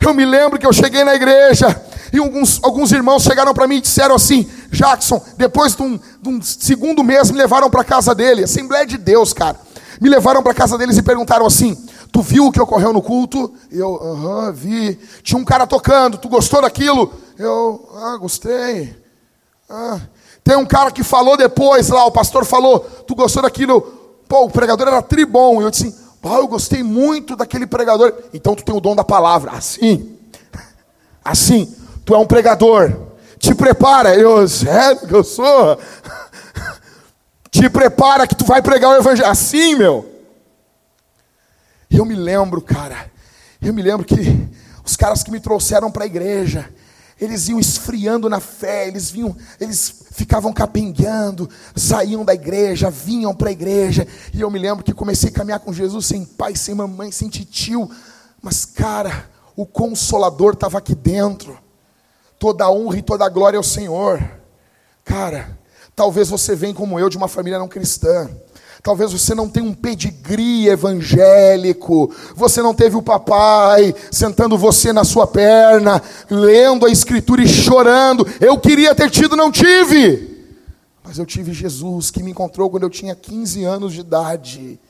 [0.00, 1.80] Eu me lembro que eu cheguei na igreja
[2.12, 6.28] e alguns, alguns irmãos chegaram para mim e disseram assim: Jackson, depois de um, de
[6.28, 9.58] um segundo mês, me levaram para casa dele, Assembleia de Deus, cara.
[10.00, 11.76] Me levaram para casa deles e perguntaram assim:
[12.10, 13.52] Tu viu o que ocorreu no culto?
[13.70, 14.98] Eu, aham, uh -huh, vi.
[15.22, 17.12] Tinha um cara tocando, tu gostou daquilo?
[17.38, 18.96] Eu, ah, gostei.
[19.68, 20.00] Ah.
[20.42, 23.82] Tem um cara que falou depois lá, o pastor falou, tu gostou daquilo?
[24.26, 25.60] Pô, o pregador era tribom.
[25.60, 28.12] Eu disse, Pô, eu gostei muito daquele pregador.
[28.32, 29.52] Então tu tem o dom da palavra.
[29.52, 30.16] Assim.
[31.24, 31.74] Assim.
[32.04, 33.09] Tu é um pregador.
[33.40, 34.14] Te prepara.
[34.14, 35.80] Eu, sério que eu sou?
[37.50, 39.28] Te prepara que tu vai pregar o evangelho.
[39.28, 40.08] Assim, meu.
[41.90, 43.10] Eu me lembro, cara.
[43.60, 44.14] Eu me lembro que
[44.84, 46.68] os caras que me trouxeram para a igreja,
[47.20, 53.48] eles iam esfriando na fé, eles vinham, eles ficavam capengueando, saíam da igreja, vinham para
[53.48, 56.74] a igreja, e eu me lembro que comecei a caminhar com Jesus sem pai, sem
[56.74, 57.90] mamãe, sem titio,
[58.40, 61.58] mas cara, o consolador estava aqui dentro.
[62.40, 64.20] Toda a honra e toda a glória ao Senhor.
[65.04, 65.56] Cara,
[65.94, 68.28] talvez você venha como eu de uma família não cristã.
[68.82, 75.04] Talvez você não tenha um pedigree evangélico, você não teve o papai sentando você na
[75.04, 78.26] sua perna, lendo a escritura e chorando.
[78.40, 80.30] Eu queria ter tido, não tive.
[81.04, 84.80] Mas eu tive Jesus que me encontrou quando eu tinha 15 anos de idade.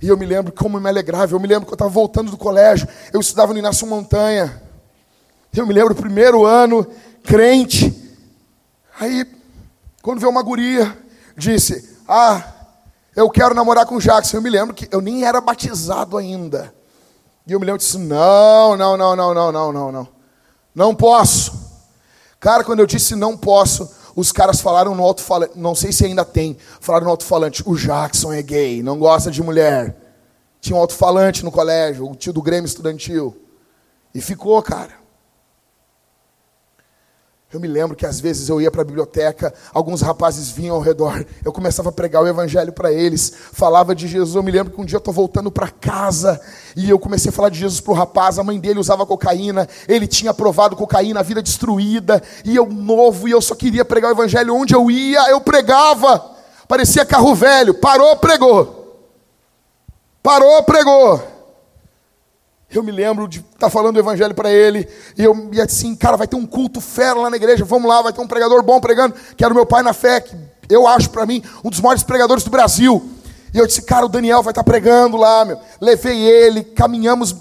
[0.00, 1.34] E eu me lembro como me alegrava.
[1.34, 4.65] Eu me lembro que eu estava voltando do colégio, eu estudava no Inácio Montanha.
[5.54, 6.86] Eu me lembro do primeiro ano,
[7.22, 7.94] crente.
[8.98, 9.26] Aí,
[10.02, 10.96] quando veio uma guria,
[11.36, 12.42] disse: Ah,
[13.14, 14.36] eu quero namorar com o Jackson.
[14.36, 16.74] Eu me lembro que eu nem era batizado ainda.
[17.46, 20.08] E eu me lembro disso: Não, não, não, não, não, não, não, não.
[20.74, 21.66] Não posso.
[22.38, 26.24] Cara, quando eu disse não posso, os caras falaram no alto-falante, não sei se ainda
[26.24, 29.96] tem, falaram no alto-falante: O Jackson é gay, não gosta de mulher.
[30.60, 33.36] Tinha um alto-falante no colégio, o tio do Grêmio Estudantil.
[34.14, 35.05] E ficou, cara.
[37.52, 40.82] Eu me lembro que às vezes eu ia para a biblioteca, alguns rapazes vinham ao
[40.82, 44.34] redor, eu começava a pregar o evangelho para eles, falava de Jesus.
[44.34, 46.40] Eu me lembro que um dia eu estou voltando para casa
[46.74, 48.40] e eu comecei a falar de Jesus para o rapaz.
[48.40, 53.28] A mãe dele usava cocaína, ele tinha provado cocaína, a vida destruída, e eu novo,
[53.28, 54.56] e eu só queria pregar o evangelho.
[54.56, 56.18] Onde eu ia, eu pregava,
[56.66, 57.74] parecia carro velho.
[57.74, 59.06] Parou, pregou,
[60.20, 61.35] parou, pregou.
[62.76, 65.94] Eu me lembro de estar tá falando o evangelho para ele, e eu ia assim,
[65.96, 68.62] cara, vai ter um culto fera lá na igreja, vamos lá, vai ter um pregador
[68.62, 70.36] bom pregando, que era o meu pai na fé, que
[70.68, 73.10] eu acho para mim um dos maiores pregadores do Brasil.
[73.54, 75.58] E eu disse, cara, o Daniel vai estar tá pregando lá, meu.
[75.80, 77.34] Levei ele, caminhamos,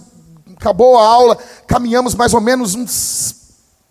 [0.56, 3.36] acabou a aula, caminhamos mais ou menos uns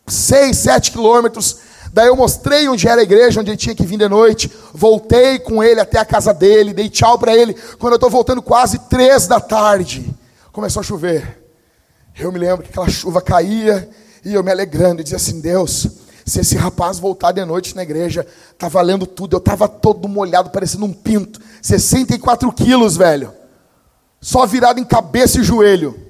[0.07, 1.59] 6, 7 quilômetros.
[1.93, 4.51] Daí eu mostrei onde era a igreja, onde ele tinha que vir de noite.
[4.73, 7.55] Voltei com ele até a casa dele, dei tchau para ele.
[7.79, 10.15] Quando eu estou voltando quase três da tarde,
[10.55, 11.45] começou a chover.
[12.17, 13.91] Eu me lembro que aquela chuva caía
[14.25, 15.89] e eu me alegrando e dizia assim: Deus,
[16.25, 18.25] se esse rapaz voltar de noite na igreja,
[18.57, 19.35] tá valendo tudo.
[19.35, 23.35] Eu estava todo molhado, parecendo um pinto, 64 quilos, velho,
[24.21, 26.01] só virado em cabeça e joelho.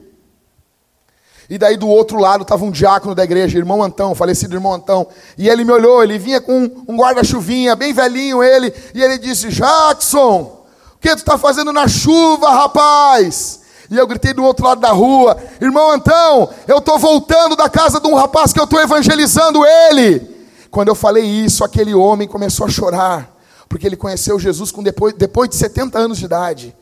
[1.49, 5.07] E daí do outro lado estava um diácono da igreja, irmão Antão, falecido irmão Antão.
[5.39, 9.49] E ele me olhou, ele vinha com um guarda-chuvinha, bem velhinho ele, e ele disse:
[9.49, 13.64] Jackson, o que tu está fazendo na chuva, rapaz?
[13.95, 18.01] E eu gritei do outro lado da rua: Irmão Antão, eu estou voltando da casa
[18.01, 20.35] de um rapaz que eu estou evangelizando ele.
[20.69, 23.33] Quando eu falei isso, aquele homem começou a chorar,
[23.69, 26.75] porque ele conheceu Jesus com depois, depois de 70 anos de idade.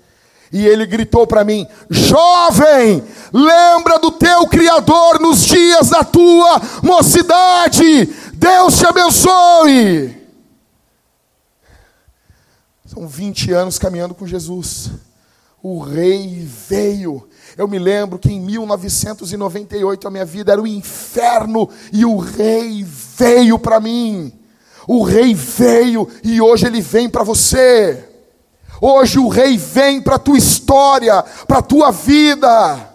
[0.51, 8.07] E ele gritou para mim: Jovem, lembra do teu Criador nos dias da tua mocidade.
[8.33, 10.17] Deus te abençoe.
[12.87, 14.91] São 20 anos caminhando com Jesus
[15.63, 17.29] o rei veio.
[17.57, 22.17] Eu me lembro que em 1998 a minha vida era o um inferno e o
[22.17, 24.33] rei veio para mim.
[24.89, 28.09] O rei veio e hoje ele vem para você.
[28.81, 32.91] Hoje o rei vem para a tua história, para a tua vida.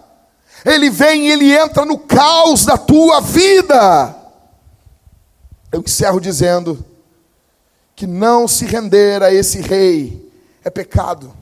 [0.62, 4.14] Ele vem e ele entra no caos da tua vida.
[5.72, 6.84] Eu encerro dizendo
[7.96, 10.30] que não se render a esse rei
[10.62, 11.37] é pecado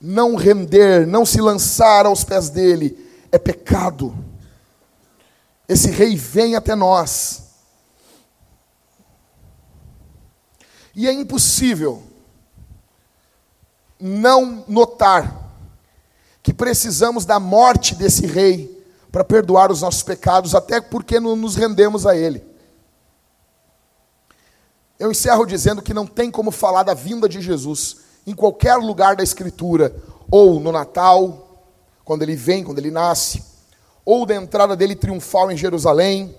[0.00, 2.96] não render, não se lançar aos pés dele,
[3.32, 4.14] é pecado.
[5.68, 7.48] Esse rei vem até nós.
[10.94, 12.02] E é impossível
[14.00, 15.48] não notar
[16.42, 18.76] que precisamos da morte desse rei
[19.10, 22.44] para perdoar os nossos pecados, até porque não nos rendemos a ele.
[24.98, 29.16] Eu encerro dizendo que não tem como falar da vinda de Jesus em qualquer lugar
[29.16, 29.96] da Escritura,
[30.30, 31.64] ou no Natal,
[32.04, 33.42] quando ele vem, quando ele nasce,
[34.04, 36.36] ou da entrada dele triunfal em Jerusalém.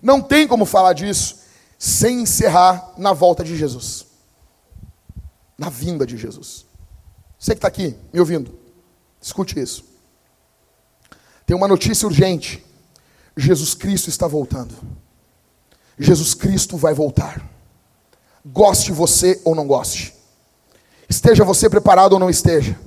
[0.00, 1.40] Não tem como falar disso
[1.76, 4.06] sem encerrar na volta de Jesus,
[5.58, 6.64] na vinda de Jesus.
[7.36, 8.56] Você que está aqui me ouvindo,
[9.20, 9.84] escute isso.
[11.44, 12.64] Tem uma notícia urgente:
[13.36, 14.76] Jesus Cristo está voltando.
[15.98, 17.44] Jesus Cristo vai voltar.
[18.46, 20.17] Goste você ou não goste.
[21.08, 22.78] Esteja você preparado ou não esteja.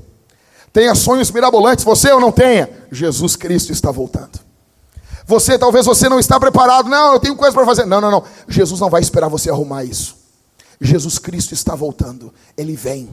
[0.72, 2.70] Tenha sonhos mirabolantes, você ou não tenha.
[2.92, 4.40] Jesus Cristo está voltando.
[5.26, 6.90] Você, talvez você não está preparado.
[6.90, 7.86] Não, eu tenho coisa para fazer.
[7.86, 8.24] Não, não, não.
[8.48, 10.16] Jesus não vai esperar você arrumar isso.
[10.80, 12.34] Jesus Cristo está voltando.
[12.58, 13.10] Ele vem.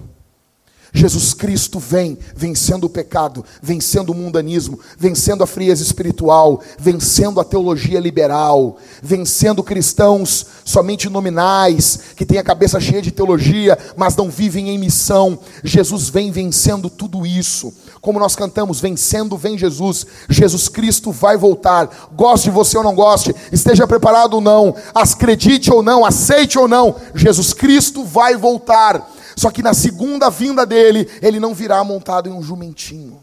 [0.93, 7.45] Jesus Cristo vem vencendo o pecado, vencendo o mundanismo, vencendo a frieza espiritual, vencendo a
[7.45, 14.31] teologia liberal, vencendo cristãos somente nominais, que têm a cabeça cheia de teologia, mas não
[14.31, 15.39] vivem em missão.
[15.63, 17.73] Jesus vem vencendo tudo isso.
[18.01, 20.07] Como nós cantamos, vencendo vem Jesus.
[20.29, 22.09] Jesus Cristo vai voltar.
[22.15, 26.97] Goste você ou não goste, esteja preparado ou não, acredite ou não, aceite ou não,
[27.15, 29.18] Jesus Cristo vai voltar.
[29.39, 33.23] Só que na segunda vinda dele, ele não virá montado em um jumentinho.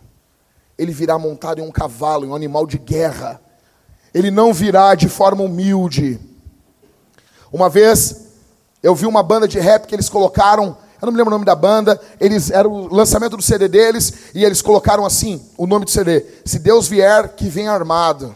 [0.77, 3.41] Ele virá montado em um cavalo, em um animal de guerra.
[4.13, 6.17] Ele não virá de forma humilde.
[7.51, 8.27] Uma vez
[8.81, 11.45] eu vi uma banda de rap que eles colocaram, eu não me lembro o nome
[11.45, 15.83] da banda, eles era o lançamento do CD deles e eles colocaram assim, o nome
[15.83, 18.33] do CD: Se Deus vier, que venha armado.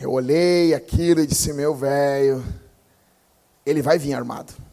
[0.00, 2.44] Eu olhei aquilo e disse: "Meu velho,
[3.64, 4.63] ele vai vir armado.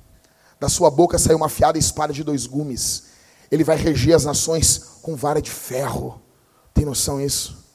[0.62, 3.06] Da sua boca saiu uma afiada espada de dois gumes.
[3.50, 6.22] Ele vai reger as nações com vara de ferro.
[6.72, 7.66] Tem noção isso?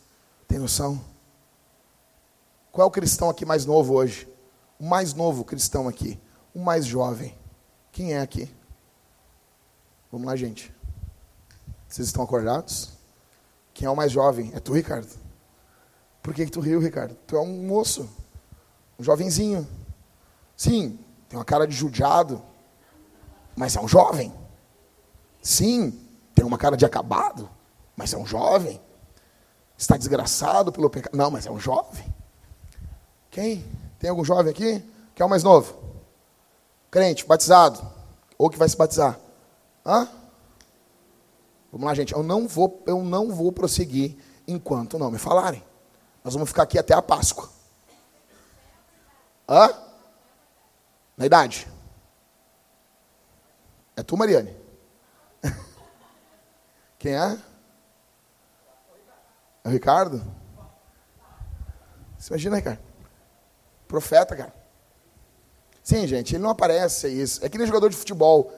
[0.46, 1.04] Tem noção?
[2.70, 4.28] Qual é o cristão aqui mais novo hoje?
[4.78, 6.16] O mais novo cristão aqui.
[6.54, 7.36] O mais jovem.
[7.90, 8.48] Quem é aqui?
[10.12, 10.72] Vamos lá, gente.
[11.88, 12.92] Vocês estão acordados?
[13.74, 14.52] Quem é o mais jovem?
[14.54, 15.10] É tu, Ricardo?
[16.22, 17.16] Por que, que tu riu, Ricardo?
[17.26, 18.08] Tu é um moço.
[18.96, 19.66] Um jovenzinho.
[20.56, 22.40] Sim, tem uma cara de judiado.
[23.56, 24.32] Mas é um jovem.
[25.40, 25.98] Sim,
[26.34, 27.48] tem uma cara de acabado.
[27.96, 28.80] Mas é um jovem.
[29.76, 31.16] Está desgraçado pelo pecado.
[31.16, 32.14] Não, mas é um jovem.
[33.30, 33.64] Quem?
[33.98, 34.84] Tem algum jovem aqui?
[35.14, 35.74] Quem é o mais novo?
[36.90, 37.80] Crente, batizado.
[38.36, 39.18] Ou que vai se batizar.
[39.84, 40.08] Hã?
[41.72, 42.12] Vamos lá, gente.
[42.12, 45.62] Eu não vou, eu não vou prosseguir enquanto não me falarem.
[46.22, 47.48] Nós vamos ficar aqui até a Páscoa.
[49.48, 49.70] Hã?
[51.16, 51.66] Na idade.
[53.96, 54.54] É tu, Mariane?
[56.98, 57.38] Quem é?
[59.64, 60.22] É o Ricardo?
[62.18, 62.80] Você imagina, Ricardo?
[63.88, 64.54] Profeta, cara.
[65.82, 67.44] Sim, gente, ele não aparece, é isso.
[67.44, 68.52] É que nem jogador de futebol.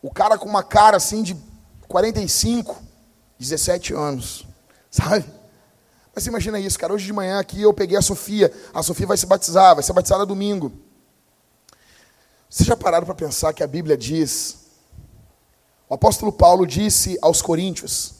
[0.00, 1.36] O cara com uma cara assim de
[1.88, 2.80] 45,
[3.38, 4.46] 17 anos.
[4.90, 5.24] Sabe?
[6.14, 6.92] Mas você imagina isso, cara.
[6.92, 8.52] Hoje de manhã aqui eu peguei a Sofia.
[8.72, 10.72] A Sofia vai se batizar, vai ser batizada domingo.
[12.48, 14.67] Vocês já pararam para pensar que a Bíblia diz.
[15.88, 18.14] O apóstolo Paulo disse aos Coríntios: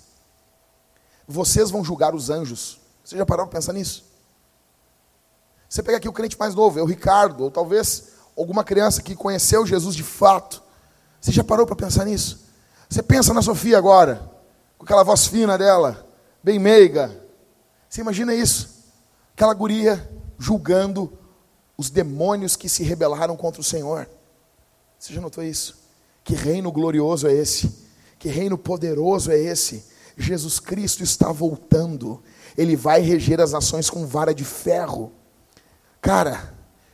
[1.26, 2.80] vocês vão julgar os anjos.
[3.04, 4.04] Você já parou para pensar nisso?
[5.68, 9.14] Você pega aqui o crente mais novo, é o Ricardo, ou talvez alguma criança que
[9.14, 10.62] conheceu Jesus de fato.
[11.20, 12.46] Você já parou para pensar nisso?
[12.88, 14.30] Você pensa na Sofia agora,
[14.78, 16.06] com aquela voz fina dela,
[16.42, 17.14] bem meiga.
[17.86, 18.84] Você imagina isso?
[19.34, 21.12] Aquela guria julgando
[21.76, 24.08] os demônios que se rebelaram contra o Senhor.
[24.98, 25.76] Você já notou isso?
[26.28, 27.74] Que reino glorioso é esse?
[28.18, 29.82] Que reino poderoso é esse?
[30.14, 32.22] Jesus Cristo está voltando.
[32.54, 35.10] Ele vai reger as nações com vara de ferro.
[36.02, 36.52] Cara,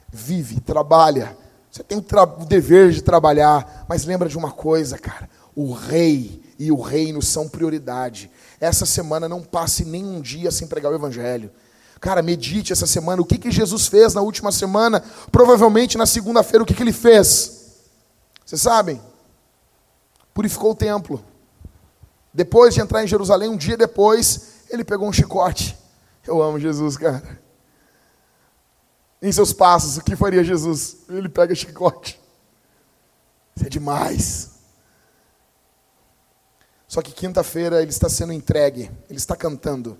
[0.09, 1.37] vive, trabalha.
[1.68, 5.28] Você tem o dever de trabalhar, mas lembra de uma coisa, cara.
[5.53, 8.30] O rei e o reino são prioridade.
[8.61, 11.51] Essa semana não passe nenhum dia sem pregar o evangelho.
[12.01, 13.20] Cara, medite essa semana.
[13.20, 15.03] O que, que Jesus fez na última semana?
[15.32, 17.64] Provavelmente na segunda-feira, o que, que ele fez?
[18.47, 19.01] Vocês sabem?
[20.35, 21.24] Purificou o templo.
[22.32, 25.78] Depois de entrar em Jerusalém, um dia depois, ele pegou um chicote.
[26.26, 27.41] Eu amo Jesus, cara.
[29.22, 30.97] Em seus passos, o que faria Jesus?
[31.09, 32.20] Ele pega chicote.
[33.55, 34.51] Isso é demais.
[36.89, 39.97] Só que quinta-feira ele está sendo entregue, ele está cantando.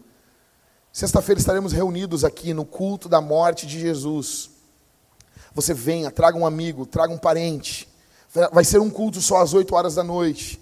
[0.93, 4.51] Sexta-feira estaremos reunidos aqui no culto da morte de Jesus.
[5.53, 7.89] Você venha, traga um amigo, traga um parente.
[8.53, 10.61] Vai ser um culto só às 8 horas da noite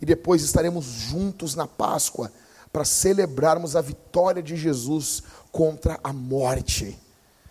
[0.00, 2.32] e depois estaremos juntos na Páscoa
[2.72, 6.96] para celebrarmos a vitória de Jesus contra a morte.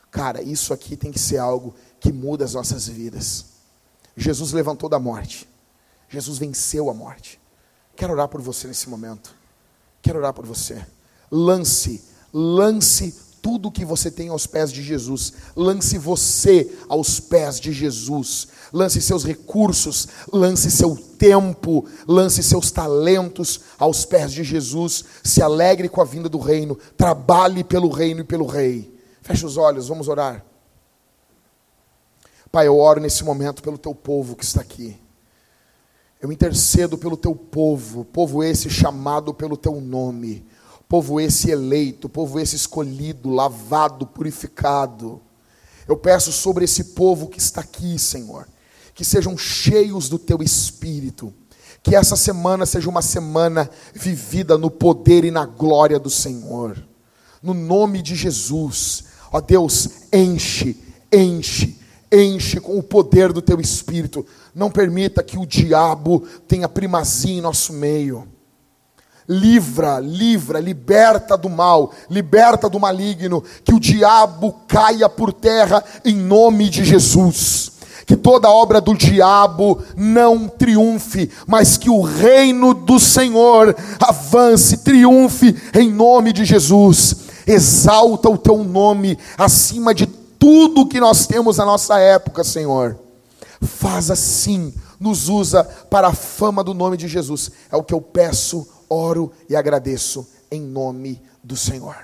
[0.09, 3.45] Cara, isso aqui tem que ser algo que muda as nossas vidas.
[4.15, 5.47] Jesus levantou da morte.
[6.07, 7.39] Jesus venceu a morte.
[7.95, 9.35] Quero orar por você nesse momento.
[10.01, 10.85] Quero orar por você.
[11.29, 12.01] Lance,
[12.31, 15.31] lance tudo que você tem aos pés de Jesus.
[15.55, 18.49] Lance você aos pés de Jesus.
[18.73, 25.05] Lance seus recursos, lance seu tempo, lance seus talentos aos pés de Jesus.
[25.23, 26.77] Se alegre com a vinda do reino.
[26.97, 28.93] Trabalhe pelo reino e pelo rei.
[29.21, 30.45] Feche os olhos, vamos orar.
[32.51, 34.99] Pai, eu oro nesse momento pelo teu povo que está aqui.
[36.21, 40.45] Eu intercedo pelo teu povo, povo esse chamado pelo teu nome
[40.87, 45.21] povo esse eleito, povo esse escolhido, lavado, purificado.
[45.87, 48.47] Eu peço sobre esse povo que está aqui, Senhor,
[48.93, 51.33] que sejam cheios do teu espírito.
[51.83, 56.77] Que essa semana seja uma semana vivida no poder e na glória do Senhor.
[57.41, 59.05] No nome de Jesus.
[59.31, 60.75] Ó Deus, enche,
[61.11, 61.77] enche,
[62.11, 64.25] enche com o poder do teu espírito.
[64.55, 68.27] Não permita que o diabo tenha primazia em nosso meio
[69.27, 76.15] livra, livra, liberta do mal, liberta do maligno, que o diabo caia por terra em
[76.15, 77.71] nome de Jesus.
[78.05, 85.53] Que toda obra do diabo não triunfe, mas que o reino do Senhor avance, triunfe
[85.73, 87.17] em nome de Jesus.
[87.45, 92.97] Exalta o teu nome acima de tudo que nós temos na nossa época, Senhor.
[93.61, 97.51] Faz assim, nos usa para a fama do nome de Jesus.
[97.69, 101.95] É o que eu peço oro e agradeço em nome do Senhor.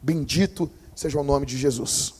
[0.00, 2.19] Bendito seja o nome de Jesus.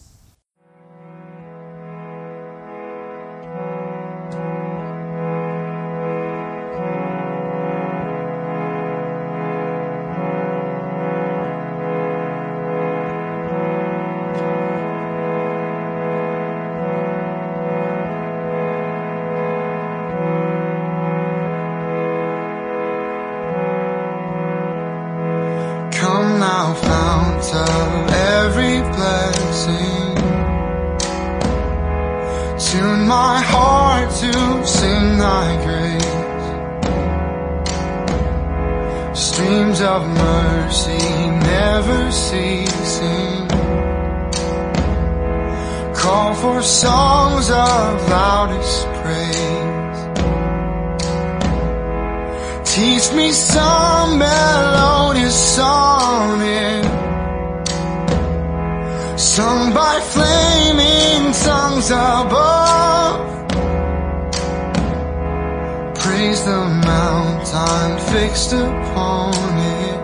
[68.13, 70.01] fixed upon it.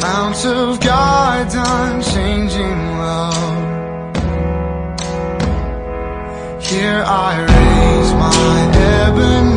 [0.00, 3.62] Mount of God's unchanging love.
[6.62, 8.56] Here I raise my
[9.00, 9.51] ebony.